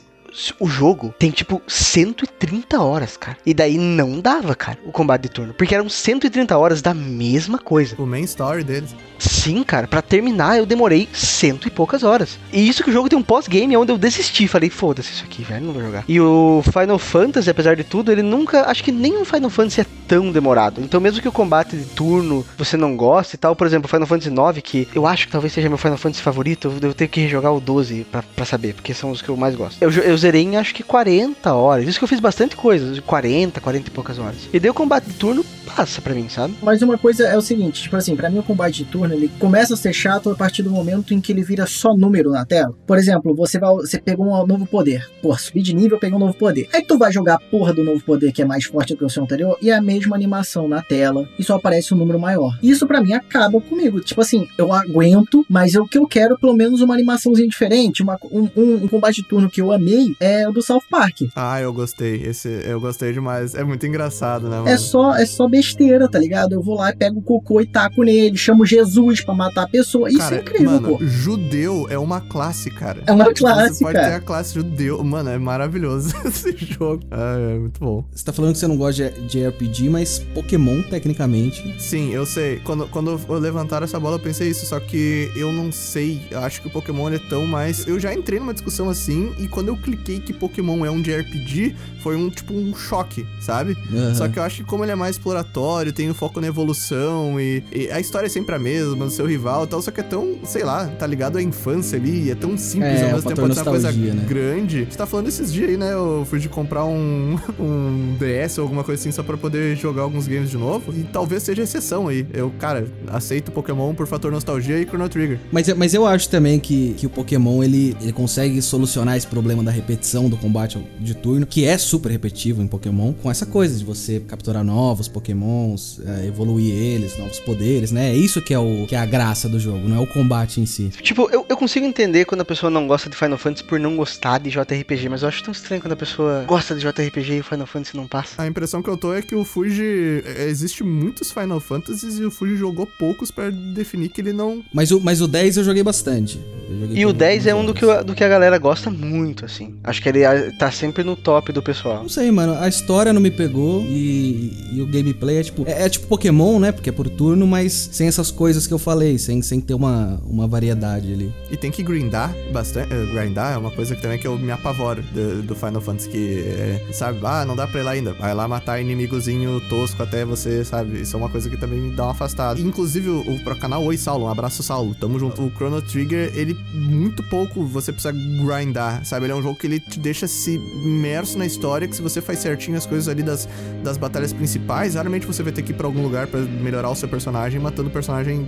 [0.58, 3.36] o jogo tem tipo 130 horas, cara.
[3.44, 5.54] E daí não dava, cara, o combate de turno.
[5.54, 7.94] Porque eram 130 horas da mesma coisa.
[7.98, 8.94] O main story deles.
[9.18, 12.38] Sim, cara, pra terminar eu demorei cento e poucas horas.
[12.52, 14.48] E isso que o jogo tem um pós-game onde eu desisti.
[14.48, 16.04] Falei, foda-se isso aqui, velho, não vou jogar.
[16.08, 18.68] E o Final Fantasy, apesar de tudo, ele nunca.
[18.68, 20.80] Acho que nenhum Final Fantasy é tão demorado.
[20.80, 23.88] Então, mesmo que o combate de turno você não goste e tal, por exemplo, o
[23.88, 26.94] Final Fantasy IX, que eu acho que talvez seja meu Final Fantasy favorito, eu devo
[26.94, 29.80] ter que rejogar o 12 pra, pra saber, porque são os que eu mais gosto.
[29.80, 31.86] Eu, eu zerei em acho que 40 horas.
[31.86, 34.36] Isso que eu fiz bastante coisa, 40, 40 e poucas horas.
[34.52, 35.44] E o combate de turno
[35.76, 36.54] passa pra mim, sabe?
[36.62, 39.30] Mas uma coisa é o seguinte, tipo assim, pra mim o combate de turno, ele
[39.38, 42.44] começa a ser chato a partir do momento em que ele vira só número na
[42.44, 42.74] tela.
[42.86, 45.06] Por exemplo, você vai, você pegou um novo poder.
[45.22, 46.68] Pô, subi de nível, peguei um novo poder.
[46.72, 49.04] Aí tu vai jogar a porra do novo poder que é mais forte do que
[49.04, 52.18] o seu anterior e é a mesma animação na tela e só aparece um número
[52.20, 52.56] maior.
[52.62, 54.00] Isso pra mim acaba comigo.
[54.00, 57.48] Tipo assim, eu aguento, mas eu, o que eu quero é pelo menos uma animaçãozinha
[57.48, 60.82] diferente, uma- um, um- um combate de turno que eu amei, é o do South
[60.90, 61.22] Park.
[61.34, 62.22] Ah, eu gostei.
[62.22, 63.54] Esse eu gostei demais.
[63.54, 64.68] É muito engraçado, né, mano?
[64.68, 66.52] É só, é só besteira, tá ligado?
[66.52, 69.68] Eu vou lá e pego o cocô e taco nele, chamo Jesus pra matar a
[69.68, 70.08] pessoa.
[70.08, 71.04] Isso cara, é incrível, mano, pô.
[71.04, 73.02] judeu é uma classe, cara.
[73.06, 74.08] É uma Tipo, classe, Você pode cara.
[74.10, 75.02] ter a classe judeu.
[75.02, 77.02] Mano, é maravilhoso esse jogo.
[77.10, 78.04] Ah, é muito bom.
[78.14, 81.74] Você tá falando que você não gosta de, de RPG, mas Pokémon, tecnicamente.
[81.80, 82.58] Sim, eu sei.
[82.64, 84.66] Quando, quando eu levantaram essa bola, eu pensei isso.
[84.66, 86.20] Só que eu não sei.
[86.30, 87.86] Eu acho que o Pokémon é tão mais.
[87.86, 89.32] Eu já entrei numa discussão assim.
[89.38, 93.76] E quando eu cliquei que Pokémon é um JRPG, foi um tipo um choque, sabe?
[93.92, 94.14] Aham.
[94.14, 97.40] Só que eu acho que como ele é mais exploratório, tem o foco na evolução
[97.40, 100.00] e, e a história é sempre a mesma, do seu rival e tal, só que
[100.00, 103.28] é tão, sei lá, tá ligado à infância ali, é tão simples É, ao mesmo
[103.28, 104.24] tempo, pode ser uma coisa né?
[104.28, 104.86] grande.
[104.90, 105.92] Você tá falando esses dias aí, né?
[105.92, 110.02] Eu fui de comprar um, um DS ou alguma coisa assim só pra poder jogar
[110.02, 110.92] alguns games de novo.
[110.92, 112.26] E talvez seja exceção aí.
[112.32, 115.38] Eu, cara, aceito Pokémon por fator nostalgia e Chrono Trigger.
[115.50, 119.26] Mas, eu- mas eu acho também que, que o Pokémon ele, ele consegue solucionar esse
[119.26, 119.91] problema da repetição
[120.28, 124.20] do combate de turno, que é super repetitivo em Pokémon, com essa coisa de você
[124.20, 128.10] capturar novos Pokémons, é, evoluir eles, novos poderes, né?
[128.10, 130.60] É isso que é, o, que é a graça do jogo, não é o combate
[130.60, 130.90] em si.
[131.02, 133.96] Tipo, eu, eu consigo entender quando a pessoa não gosta de Final Fantasy por não
[133.96, 137.40] gostar de JRPG, mas eu acho tão estranho quando a pessoa gosta de JRPG e
[137.40, 138.42] o Final Fantasy não passa.
[138.42, 140.22] A impressão que eu tô é que o Fuji.
[140.24, 144.62] é, Existe muitos Final Fantasies e o Fuji jogou poucos pra definir que ele não.
[144.72, 146.38] Mas o, mas o 10 eu joguei bastante.
[146.68, 148.90] Eu joguei E o por 10 é um do que, do que a galera gosta
[148.90, 149.74] muito, assim.
[149.84, 150.20] Acho que ele
[150.52, 152.02] tá sempre no top do pessoal.
[152.02, 152.54] Não sei, mano.
[152.54, 155.64] A história não me pegou e, e o gameplay é tipo.
[155.66, 156.70] É, é tipo Pokémon, né?
[156.72, 160.20] Porque é por turno, mas sem essas coisas que eu falei, sem, sem ter uma,
[160.24, 161.32] uma variedade ali.
[161.50, 162.92] E tem que grindar bastante.
[162.92, 166.08] eh, grindar é uma coisa que também que eu me apavoro do, do Final Fantasy,
[166.08, 168.12] que é, sabe, ah, não dá pra ir lá ainda.
[168.14, 171.00] Vai lá matar inimigozinho tosco até você, sabe?
[171.00, 172.60] Isso é uma coisa que também me dá uma afastada.
[172.60, 174.94] Inclusive, o, o pro canal Oi, Saulo, um abraço, Saulo.
[174.94, 175.42] Tamo junto.
[175.42, 179.26] O Chrono Trigger, ele muito pouco você precisa grindar, sabe?
[179.26, 182.20] Ele é um jogo que ele te deixa se imerso na história, que se você
[182.20, 183.48] faz certinho as coisas ali das,
[183.82, 186.94] das batalhas principais, raramente você vai ter que ir pra algum lugar pra melhorar o
[186.94, 188.46] seu personagem, matando o personagem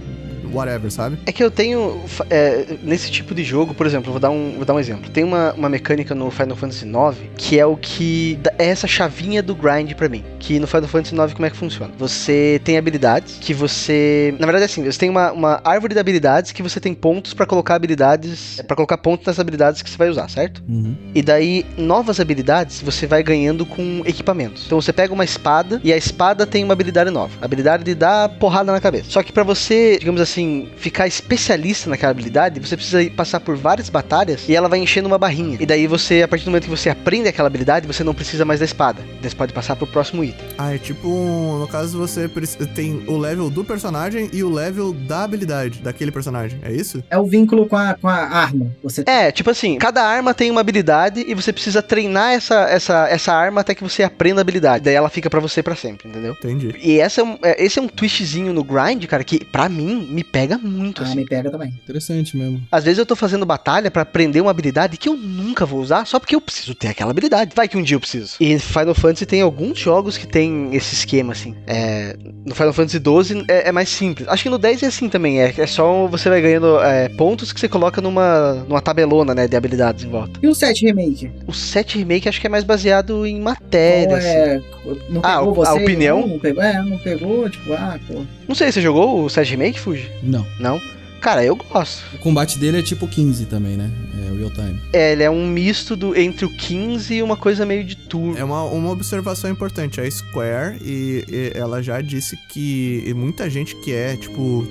[0.55, 1.19] whatever, sabe?
[1.27, 2.01] É que eu tenho.
[2.31, 5.11] é, nesse tipo de jogo, por exemplo, vou dar um, vou dar um exemplo.
[5.11, 8.39] Tem uma, uma mecânica no Final Fantasy IX que é o que.
[8.59, 10.25] É essa chavinha do grind pra mim.
[10.39, 11.93] Que no Final Fantasy IX como é que funciona?
[11.99, 14.35] Você tem habilidades que você.
[14.39, 17.35] Na verdade, é assim, você tem uma, uma árvore de habilidades que você tem pontos
[17.35, 18.61] pra colocar habilidades.
[18.67, 20.63] para colocar pontos nas habilidades que você vai usar, certo?
[20.69, 20.97] Uhum.
[21.15, 24.65] E daí, novas habilidades você vai ganhando com equipamentos.
[24.67, 27.33] Então você pega uma espada e a espada tem uma habilidade nova.
[27.41, 29.11] A habilidade de dar porrada na cabeça.
[29.11, 30.44] Só que pra você, digamos assim,
[30.77, 35.09] ficar especialista naquela habilidade, você precisa ir passar por várias batalhas e ela vai enchendo
[35.09, 35.57] uma barrinha.
[35.61, 38.45] E daí você, a partir do momento que você aprende aquela habilidade, você não precisa
[38.45, 39.03] mais da espada.
[39.21, 40.47] Daí Você pode passar pro próximo item.
[40.59, 42.29] Ah, é tipo, no caso você
[42.75, 47.03] tem o level do personagem e o level da habilidade daquele personagem, é isso?
[47.11, 48.71] É o vínculo com a, com a arma.
[48.83, 53.09] Você É, tipo assim, cada arma tem uma habilidade e você precisa treinar essa, essa,
[53.09, 54.85] essa arma até que você aprenda a habilidade.
[54.85, 56.33] Daí ela fica pra você pra sempre, entendeu?
[56.33, 56.75] Entendi.
[56.83, 60.07] E essa é um, é- esse é um twistzinho no grind, cara, que pra mim
[60.11, 61.15] me pega muito, ah, assim.
[61.17, 61.69] me pega também.
[61.69, 62.61] Interessante mesmo.
[62.73, 66.05] Às vezes eu tô fazendo batalha pra aprender uma habilidade que eu nunca vou usar,
[66.07, 67.53] só porque eu preciso ter aquela habilidade.
[67.55, 68.35] Vai que um dia eu preciso.
[68.41, 71.55] E Final Fantasy tem alguns jogos que tem esse esquema, assim.
[71.69, 74.27] É, no Final Fantasy XII é, é mais simples.
[74.29, 77.53] Acho que no 10 é assim também, é, é só você vai ganhando é, pontos
[77.53, 80.41] que você coloca numa, numa tabelona, né, de habilidades em volta.
[80.43, 81.31] E o 7 Remake?
[81.47, 84.27] O 7 Remake acho que é mais baseado em matéria, assim.
[84.27, 84.61] é,
[85.09, 85.83] não Ah, pegou a você?
[85.83, 86.21] opinião?
[86.23, 88.23] Não, não pegou, é, não pegou, tipo, ah, pô.
[88.49, 90.11] Não sei, você jogou o 7 Remake, Fuji?
[90.25, 90.47] Não.
[90.59, 90.81] Não?
[91.25, 92.05] Cara, eu gosto.
[92.15, 93.91] O combate dele é tipo 15 também, né?
[94.19, 94.79] É real time.
[94.93, 98.37] É, ele é um misto do, entre o 15 e uma coisa meio de turno.
[98.37, 100.03] É uma, uma observação importante.
[100.03, 104.69] A Square, e, e ela já disse que muita gente que é, tipo,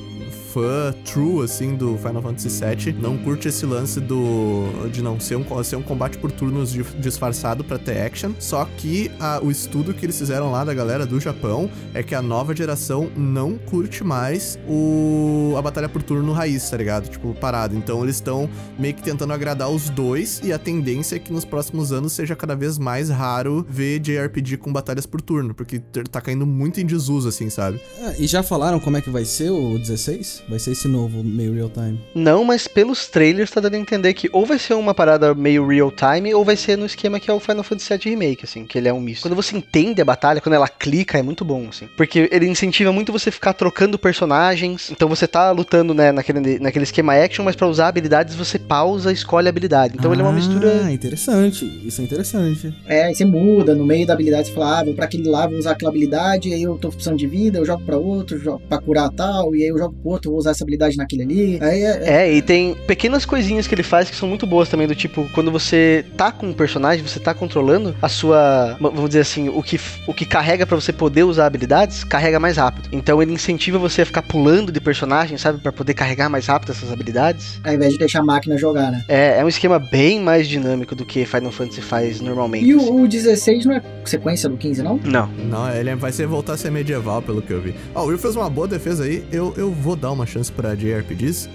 [0.53, 5.35] fã true, assim, do Final Fantasy VII, não curte esse lance do de não ser
[5.35, 8.31] um, ser um combate por turnos di- disfarçado pra ter action.
[8.39, 12.13] Só que a- o estudo que eles fizeram lá da galera do Japão é que
[12.13, 17.09] a nova geração não curte mais o a batalha por turno raiz, tá ligado?
[17.09, 17.75] Tipo, parado.
[17.75, 21.45] Então eles estão meio que tentando agradar os dois e a tendência é que nos
[21.45, 25.79] próximos anos seja cada vez mais raro ver JRPG com batalhas por turno, porque
[26.11, 27.79] tá caindo muito em desuso, assim, sabe?
[28.01, 30.42] Ah, e já falaram como é que vai ser o 16?
[30.47, 31.99] Vai ser esse novo meio real time.
[32.13, 35.65] Não, mas pelos trailers tá dando a entender que ou vai ser uma parada meio
[35.67, 38.65] real time, ou vai ser no esquema que é o Final Fantasy VII Remake, assim,
[38.65, 39.23] que ele é um misto.
[39.23, 41.87] Quando você entende a batalha, quando ela clica, é muito bom, assim.
[41.95, 44.91] Porque ele incentiva muito você ficar trocando personagens.
[44.91, 49.11] Então você tá lutando, né, naquele, naquele esquema action, mas pra usar habilidades você pausa
[49.11, 49.95] e escolhe a habilidade.
[49.97, 50.83] Então ele é uma mistura.
[50.85, 51.65] Ah, interessante.
[51.85, 52.73] Isso é interessante.
[52.85, 55.47] É, aí você muda no meio da habilidade, você fala, ah, vou pra aquele lá,
[55.47, 58.61] vou usar aquela habilidade, aí eu tô precisando de vida, eu jogo pra outro, jogo
[58.67, 61.59] pra curar tal, e aí eu jogo pro outro, vou usar essa habilidade naquele ali.
[61.61, 62.29] Aí é, é...
[62.29, 65.29] é, e tem pequenas coisinhas que ele faz que são muito boas também, do tipo,
[65.33, 68.77] quando você tá com um personagem, você tá controlando a sua.
[68.79, 72.57] Vamos dizer assim, o que, o que carrega para você poder usar habilidades, carrega mais
[72.57, 72.89] rápido.
[72.91, 75.53] Então ele incentiva você a ficar pulando de personagem, sabe?
[75.59, 77.59] para poder carregar mais rápido essas habilidades.
[77.63, 79.03] Ao invés de deixar a máquina jogar, né?
[79.07, 82.65] É, é um esquema bem mais dinâmico do que Final Fantasy faz normalmente.
[82.65, 84.99] E o, o 16 não é sequência do 15, não?
[85.03, 85.27] Não.
[85.27, 87.75] Não, ele vai ser voltar a ser medieval, pelo que eu vi.
[87.93, 89.23] Ó, oh, o Will fez uma boa defesa aí.
[89.31, 91.49] Eu, eu vou dar uma chance pra JRPGs,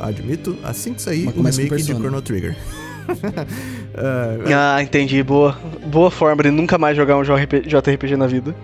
[0.00, 2.56] admito, assim que sair o remake de Chrono Trigger.
[3.08, 5.22] uh, ah, entendi.
[5.22, 8.54] Boa, boa forma de nunca mais jogar um JRPG na vida.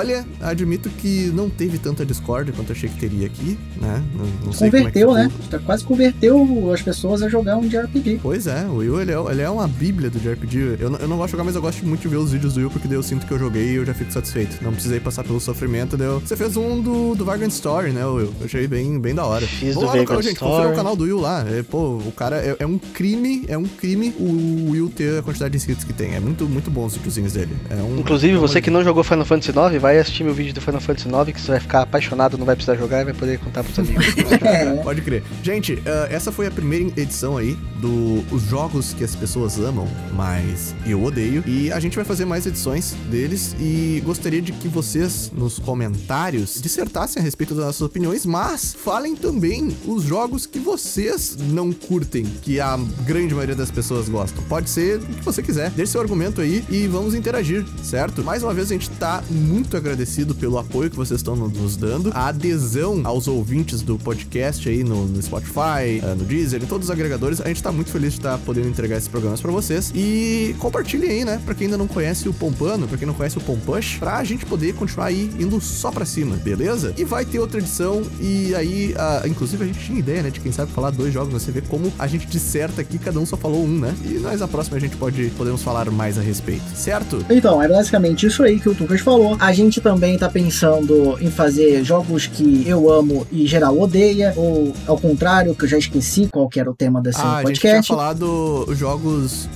[0.00, 4.02] Olha, admito que não teve tanta Discord quanto achei que teria aqui, né?
[4.14, 5.62] Não, não sei converteu, como é que né?
[5.66, 8.20] Quase converteu as pessoas a jogar um JRPG.
[8.22, 10.78] Pois é, o Will ele é, ele é uma bíblia do JRPG.
[10.80, 12.60] Eu, eu não gosto de jogar, mas eu gosto muito de ver os vídeos do
[12.60, 14.56] Will, porque daí eu sinto que eu joguei e eu já fico satisfeito.
[14.62, 16.18] Não precisei passar pelo sofrimento, deu.
[16.20, 18.32] Você fez um do, do Vagrant Story, né, Will?
[18.40, 19.46] Eu achei bem, bem da hora.
[19.46, 20.38] Fiz Vamos do lá no canal, gente.
[20.38, 21.44] Confira o canal do Will lá.
[21.46, 25.22] É, pô, o cara é, é, um crime, é um crime o Will ter a
[25.22, 26.14] quantidade de inscritos que tem.
[26.14, 27.54] É muito, muito bom os videozinhos dele.
[27.68, 30.60] É um, Inclusive, você que não jogou Final Fantasy IX, vai assistir meu vídeo do
[30.60, 33.38] Final Fantasy IX, que você vai ficar apaixonado, não vai precisar jogar e vai poder
[33.38, 34.06] contar pros amigos.
[34.82, 35.22] Pode crer.
[35.42, 35.80] Gente, uh,
[36.10, 41.42] essa foi a primeira edição aí dos jogos que as pessoas amam, mas eu odeio.
[41.46, 46.60] E a gente vai fazer mais edições deles e gostaria de que vocês, nos comentários,
[46.60, 52.24] dissertassem a respeito das nossas opiniões, mas falem também os jogos que vocês não curtem,
[52.24, 54.42] que a grande maioria das pessoas gostam.
[54.44, 55.70] Pode ser o que você quiser.
[55.70, 58.22] Deixe seu argumento aí e vamos interagir, certo?
[58.22, 62.10] Mais uma vez, a gente tá muito agradecido pelo apoio que vocês estão nos dando,
[62.14, 66.88] a adesão aos ouvintes do podcast aí no, no Spotify, uh, no Deezer, em todos
[66.88, 67.40] os agregadores.
[67.40, 69.92] A gente tá muito feliz de estar tá podendo entregar esses programas para vocês.
[69.94, 71.40] E compartilhem aí, né?
[71.44, 74.46] Pra quem ainda não conhece o Pompano, pra quem não conhece o Pompush, pra gente
[74.46, 76.94] poder continuar aí indo só pra cima, beleza?
[76.96, 80.30] E vai ter outra edição, e aí, uh, inclusive a gente tinha ideia, né?
[80.30, 83.26] De quem sabe falar dois jogos, você vê como a gente disserta aqui, cada um
[83.26, 83.94] só falou um, né?
[84.04, 87.24] E nós, a próxima, a gente pode podemos falar mais a respeito, certo?
[87.30, 89.36] Então, é basicamente isso aí que o Tucas falou.
[89.38, 94.72] A gente também tá pensando em fazer jogos que eu amo e geral odeia, ou
[94.86, 97.66] ao contrário, que eu já esqueci qual que era o tema desse ah, podcast.
[97.66, 99.48] A gente tinha falado jogos,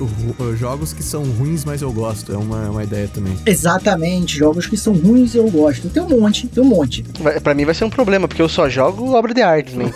[0.59, 2.33] jogos que são ruins, mas eu gosto.
[2.33, 3.35] É uma, uma ideia também.
[3.47, 5.89] Exatamente, jogos que são ruins e eu gosto.
[5.89, 7.03] Tem um monte, tem um monte.
[7.43, 9.91] Pra mim vai ser um problema, porque eu só jogo obra de arte, né?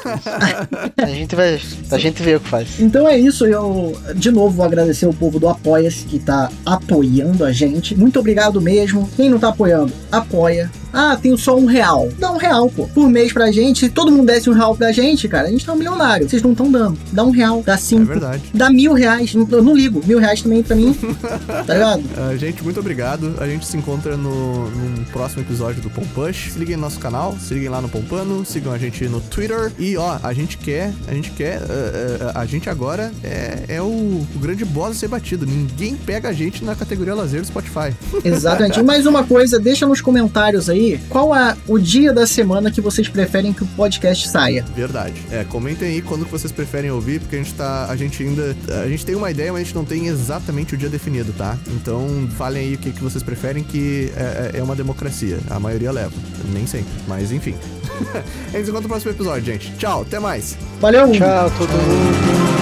[0.97, 1.61] a gente vai.
[1.91, 2.81] A gente vê o que faz.
[2.81, 7.45] Então é isso, eu de novo vou agradecer o povo do Apoia-se que tá apoiando
[7.45, 7.95] a gente.
[7.95, 9.09] Muito obrigado mesmo.
[9.17, 12.09] Quem não tá apoiando, apoia ah, tenho só um real.
[12.19, 12.87] Dá um real, pô.
[12.89, 13.81] Por mês pra gente.
[13.81, 16.29] Se todo mundo desse um real pra gente, cara, a gente tá um milionário.
[16.29, 16.99] Vocês não estão dando.
[17.13, 18.03] Dá um real, dá cinco.
[18.03, 18.43] É verdade.
[18.55, 19.35] Dá mil reais.
[19.35, 20.03] Eu não ligo.
[20.07, 20.97] Mil reais também pra mim.
[21.67, 22.01] tá ligado?
[22.01, 23.35] Uh, gente, muito obrigado.
[23.39, 26.53] A gente se encontra no, no próximo episódio do Pompush.
[26.53, 29.73] Se liguem no nosso canal, se liguem lá no Pompano, sigam a gente no Twitter.
[29.79, 33.83] E ó, a gente quer, a gente quer, uh, uh, a gente agora é, é
[33.83, 35.45] o, o, grande boss a ser batido.
[35.45, 37.95] Ninguém pega a gente na categoria lazer do Spotify.
[38.25, 38.81] Exatamente.
[38.81, 42.81] E mais uma coisa, deixa nos comentários aí qual é o dia da semana que
[42.81, 44.65] vocês preferem que o podcast saia.
[44.75, 45.15] Verdade.
[45.31, 47.87] É, comentem aí quando vocês preferem ouvir, porque a gente tá.
[47.89, 48.57] A gente ainda.
[48.83, 51.57] A gente tem uma ideia, mas a gente não tem exatamente o dia definido, tá?
[51.69, 55.39] Então falem aí o que, que vocês preferem, que é, é, é uma democracia.
[55.51, 56.13] A maioria leva.
[56.53, 56.91] Nem sempre.
[57.07, 57.55] Mas enfim.
[58.53, 59.73] a gente se encontra no próximo episódio, gente.
[59.77, 60.57] Tchau, até mais.
[60.81, 61.11] Valeu!
[61.13, 62.58] Tchau, todo mundo.